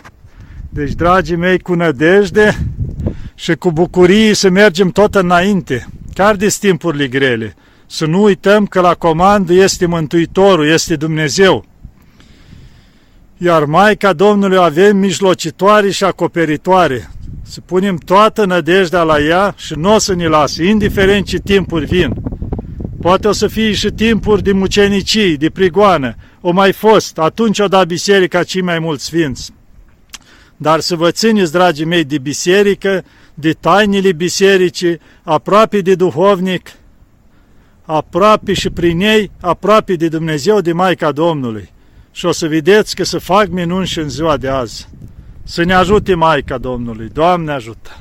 Deci, 0.70 0.92
dragii 0.92 1.36
mei, 1.36 1.60
cu 1.60 1.74
nădejde 1.74 2.58
și 3.36 3.56
cu 3.56 3.72
bucurie 3.72 4.34
să 4.34 4.50
mergem 4.50 4.90
tot 4.90 5.16
înainte, 5.16 5.88
chiar 6.14 6.36
de 6.36 6.48
timpurile 6.60 7.08
grele. 7.08 7.56
Să 7.86 8.06
nu 8.06 8.24
uităm 8.24 8.66
că 8.66 8.82
la 8.82 8.94
comandă 8.94 9.54
este 9.54 9.86
Mântuitorul, 9.86 10.68
este 10.68 10.96
Dumnezeu. 10.96 11.66
Iar 13.38 13.66
Maica 13.66 14.14
Domnului 14.14 14.58
avem 14.58 14.98
mijlocitoare 14.98 15.90
și 15.90 16.04
acoperitoare. 16.04 17.10
Să 17.50 17.62
punem 17.66 17.96
toată 17.96 18.46
nădejdea 18.46 19.04
la 19.04 19.20
ea 19.20 19.54
și 19.58 19.74
nu 19.76 19.94
o 19.94 19.98
să 19.98 20.16
ne 20.16 20.28
lase, 20.28 20.66
indiferent 20.66 21.26
ce 21.26 21.38
timpuri 21.38 21.86
vin. 21.86 22.14
Poate 23.02 23.28
o 23.28 23.32
să 23.32 23.48
fie 23.48 23.72
și 23.72 23.90
timpuri 23.90 24.44
de 24.44 24.52
mucenicii, 24.52 25.38
de 25.38 25.50
prigoană. 25.50 26.16
O 26.42 26.52
mai 26.52 26.72
fost, 26.72 27.18
atunci 27.18 27.60
o 27.60 27.68
da 27.68 27.84
biserica 27.84 28.44
cei 28.44 28.62
mai 28.62 28.80
mulți 28.80 29.06
sfinți. 29.06 29.52
Dar 30.58 30.80
să 30.80 30.96
vă 30.96 31.12
țineți, 31.12 31.52
dragii 31.52 31.86
mei, 31.86 32.04
de 32.04 32.18
biserică, 32.18 33.04
de 33.34 33.52
tainele 33.52 34.12
bisericii, 34.12 35.00
aproape 35.24 35.82
de 35.82 35.96
duhovnic, 35.96 36.72
aproape 37.82 38.54
și 38.54 38.70
prin 38.70 39.00
ei, 39.00 39.32
aproape 39.40 39.94
de 39.94 40.08
Dumnezeu, 40.08 40.62
de 40.62 40.72
Maica 40.72 41.12
Domnului 41.12 41.70
și 42.12 42.26
o 42.26 42.32
să 42.32 42.48
vedeți 42.48 42.96
că 42.96 43.04
să 43.04 43.18
fac 43.18 43.48
minuni 43.48 43.88
și 43.88 44.00
în 44.00 44.10
ziua 44.10 44.38
de 44.38 44.48
azi. 44.48 44.88
Să 45.50 45.64
ne 45.64 45.74
ajute 45.74 46.16
Maica 46.16 46.58
Domnului. 46.58 47.10
Doamne 47.14 47.52
ajută! 47.52 47.98